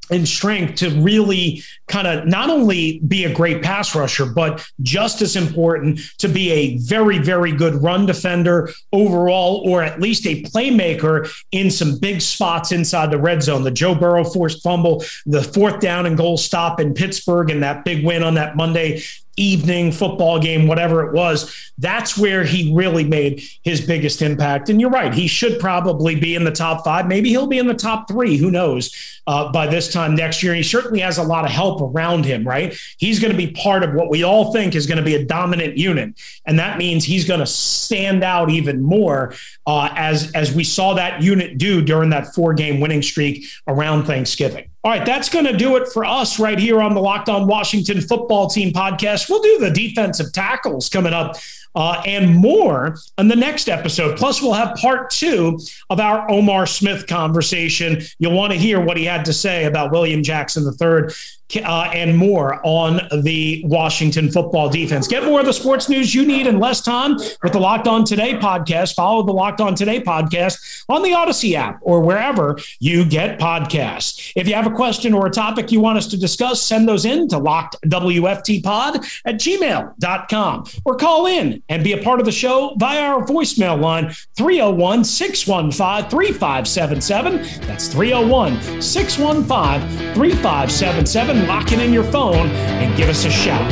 and 0.09 0.27
strength 0.27 0.75
to 0.75 0.89
really 1.01 1.61
kind 1.87 2.07
of 2.07 2.25
not 2.25 2.49
only 2.49 2.99
be 2.99 3.25
a 3.25 3.33
great 3.33 3.61
pass 3.61 3.93
rusher, 3.95 4.25
but 4.25 4.65
just 4.81 5.21
as 5.21 5.35
important 5.35 5.99
to 6.17 6.27
be 6.27 6.51
a 6.51 6.77
very, 6.77 7.17
very 7.17 7.51
good 7.51 7.75
run 7.75 8.05
defender 8.05 8.71
overall, 8.93 9.69
or 9.69 9.83
at 9.83 9.99
least 9.99 10.25
a 10.25 10.43
playmaker 10.43 11.29
in 11.51 11.69
some 11.69 11.99
big 11.99 12.21
spots 12.21 12.71
inside 12.71 13.11
the 13.11 13.19
red 13.19 13.43
zone. 13.43 13.63
The 13.63 13.71
Joe 13.71 13.95
Burrow 13.95 14.23
forced 14.23 14.63
fumble, 14.63 15.03
the 15.25 15.43
fourth 15.43 15.79
down 15.79 16.05
and 16.05 16.17
goal 16.17 16.37
stop 16.37 16.79
in 16.79 16.93
Pittsburgh, 16.93 17.49
and 17.49 17.61
that 17.63 17.83
big 17.83 18.05
win 18.05 18.23
on 18.23 18.35
that 18.35 18.55
Monday 18.55 19.03
evening 19.37 19.91
football 19.91 20.39
game, 20.39 20.67
whatever 20.67 21.05
it 21.05 21.13
was, 21.13 21.71
that's 21.77 22.17
where 22.17 22.43
he 22.43 22.73
really 22.73 23.03
made 23.03 23.43
his 23.63 23.79
biggest 23.79 24.21
impact. 24.21 24.69
And 24.69 24.81
you're 24.81 24.89
right, 24.89 25.13
he 25.13 25.27
should 25.27 25.59
probably 25.59 26.15
be 26.15 26.35
in 26.35 26.43
the 26.43 26.51
top 26.51 26.83
five. 26.83 27.07
Maybe 27.07 27.29
he'll 27.29 27.47
be 27.47 27.59
in 27.59 27.67
the 27.67 27.73
top 27.73 28.07
three. 28.07 28.37
Who 28.37 28.51
knows? 28.51 29.21
Uh, 29.27 29.51
by 29.51 29.67
this 29.67 29.91
time 29.91 30.15
next 30.15 30.41
year, 30.41 30.53
he 30.53 30.63
certainly 30.63 31.01
has 31.01 31.17
a 31.17 31.23
lot 31.23 31.45
of 31.45 31.51
help 31.51 31.81
around 31.81 32.25
him. 32.25 32.47
Right? 32.47 32.77
He's 32.97 33.19
going 33.19 33.31
to 33.31 33.37
be 33.37 33.51
part 33.51 33.83
of 33.83 33.93
what 33.93 34.09
we 34.09 34.23
all 34.23 34.51
think 34.51 34.75
is 34.75 34.87
going 34.87 34.97
to 34.97 35.03
be 35.03 35.15
a 35.15 35.23
dominant 35.23 35.77
unit, 35.77 36.19
and 36.45 36.57
that 36.59 36.77
means 36.77 37.03
he's 37.03 37.25
going 37.25 37.39
to 37.39 37.45
stand 37.45 38.23
out 38.23 38.49
even 38.49 38.81
more 38.81 39.33
uh, 39.65 39.89
as 39.95 40.31
as 40.31 40.53
we 40.53 40.63
saw 40.63 40.93
that 40.95 41.21
unit 41.21 41.57
do 41.57 41.81
during 41.81 42.09
that 42.09 42.33
four 42.33 42.53
game 42.53 42.79
winning 42.79 43.01
streak 43.01 43.45
around 43.67 44.05
Thanksgiving. 44.05 44.69
All 44.87 44.93
right, 44.93 45.05
that's 45.05 45.27
going 45.27 45.43
to 45.43 45.51
do 45.51 45.75
it 45.75 45.89
for 45.89 46.05
us 46.05 46.39
right 46.39 46.57
here 46.57 46.81
on 46.81 46.93
the 46.93 47.01
Locked 47.01 47.27
On 47.27 47.45
Washington 47.45 47.99
Football 47.99 48.47
Team 48.47 48.71
podcast. 48.71 49.29
We'll 49.29 49.41
do 49.41 49.57
the 49.59 49.69
defensive 49.69 50.31
tackles 50.31 50.87
coming 50.87 51.11
up 51.11 51.35
uh, 51.75 52.01
and 52.05 52.33
more 52.33 52.95
in 53.17 53.27
the 53.27 53.35
next 53.35 53.67
episode. 53.67 54.17
Plus, 54.17 54.41
we'll 54.41 54.53
have 54.53 54.77
part 54.77 55.09
two 55.09 55.59
of 55.89 55.99
our 55.99 56.25
Omarr 56.29 56.69
Smith 56.69 57.05
conversation. 57.05 58.01
You'll 58.17 58.31
want 58.31 58.53
to 58.53 58.57
hear 58.57 58.79
what 58.79 58.95
he 58.95 59.03
had 59.03 59.25
to 59.25 59.33
say 59.33 59.65
about 59.65 59.91
William 59.91 60.23
Jackson 60.23 60.63
III 60.63 61.13
uh, 61.55 61.89
and 61.93 62.17
more 62.17 62.59
on 62.65 63.01
the 63.23 63.61
Washington 63.65 64.29
football 64.29 64.69
defense. 64.69 65.07
Get 65.07 65.23
more 65.23 65.39
of 65.39 65.45
the 65.45 65.53
sports 65.53 65.87
news 65.89 66.13
you 66.13 66.25
need 66.25 66.47
in 66.47 66.59
less 66.59 66.81
time 66.81 67.15
with 67.41 67.53
the 67.53 67.59
Locked 67.59 67.87
On 67.87 68.03
Today 68.03 68.33
podcast. 68.33 68.95
Follow 68.95 69.23
the 69.23 69.31
Locked 69.31 69.61
On 69.61 69.73
Today 69.75 70.01
podcast 70.01 70.83
on 70.89 71.03
the 71.03 71.09
Audacy 71.09 71.53
app 71.53 71.79
or 71.81 72.01
wherever 72.01 72.57
you 72.79 73.05
get 73.05 73.39
podcasts. 73.39 74.33
If 74.35 74.47
you 74.47 74.55
have 74.55 74.67
a 74.67 74.71
question 74.71 75.13
or 75.13 75.27
a 75.27 75.31
topic 75.31 75.71
you 75.71 75.79
want 75.79 75.97
us 75.97 76.07
to 76.07 76.17
discuss, 76.17 76.61
send 76.61 76.87
those 76.87 77.05
in 77.05 77.27
to 77.29 77.37
lockedwftpod 77.37 79.21
at 79.25 79.35
gmail.com 79.35 80.65
or 80.85 80.95
call 80.95 81.25
in 81.27 81.63
and 81.69 81.83
be 81.83 81.93
a 81.93 82.03
part 82.03 82.19
of 82.19 82.25
the 82.25 82.31
show 82.31 82.75
via 82.77 82.99
our 82.99 83.25
voicemail 83.25 83.79
line 83.79 84.11
301 84.35 85.03
615 85.03 86.09
3577. 86.09 87.67
That's 87.67 87.87
301 87.87 88.81
615 88.81 90.13
3577 90.13 91.36
lock 91.45 91.71
it 91.71 91.79
in 91.79 91.93
your 91.93 92.03
phone 92.05 92.47
and 92.47 92.95
give 92.97 93.09
us 93.09 93.25
a 93.25 93.29
shout. 93.29 93.69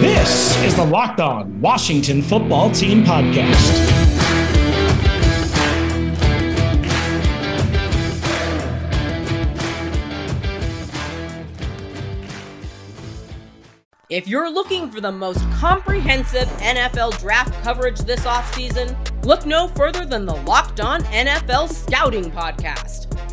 This 0.00 0.56
is 0.64 0.74
the 0.76 0.84
Locked 0.84 1.20
On 1.20 1.60
Washington 1.60 2.20
Football 2.20 2.70
Team 2.72 3.04
Podcast. 3.04 4.04
If 14.08 14.28
you're 14.28 14.48
looking 14.48 14.88
for 14.90 15.00
the 15.00 15.10
most 15.10 15.40
comprehensive 15.50 16.46
NFL 16.58 17.18
draft 17.18 17.52
coverage 17.64 17.98
this 18.00 18.20
offseason, 18.20 18.94
look 19.24 19.44
no 19.44 19.66
further 19.66 20.04
than 20.06 20.26
the 20.26 20.36
Locked 20.42 20.80
On 20.80 21.02
NFL 21.04 21.68
Scouting 21.68 22.30
Podcast. 22.30 23.15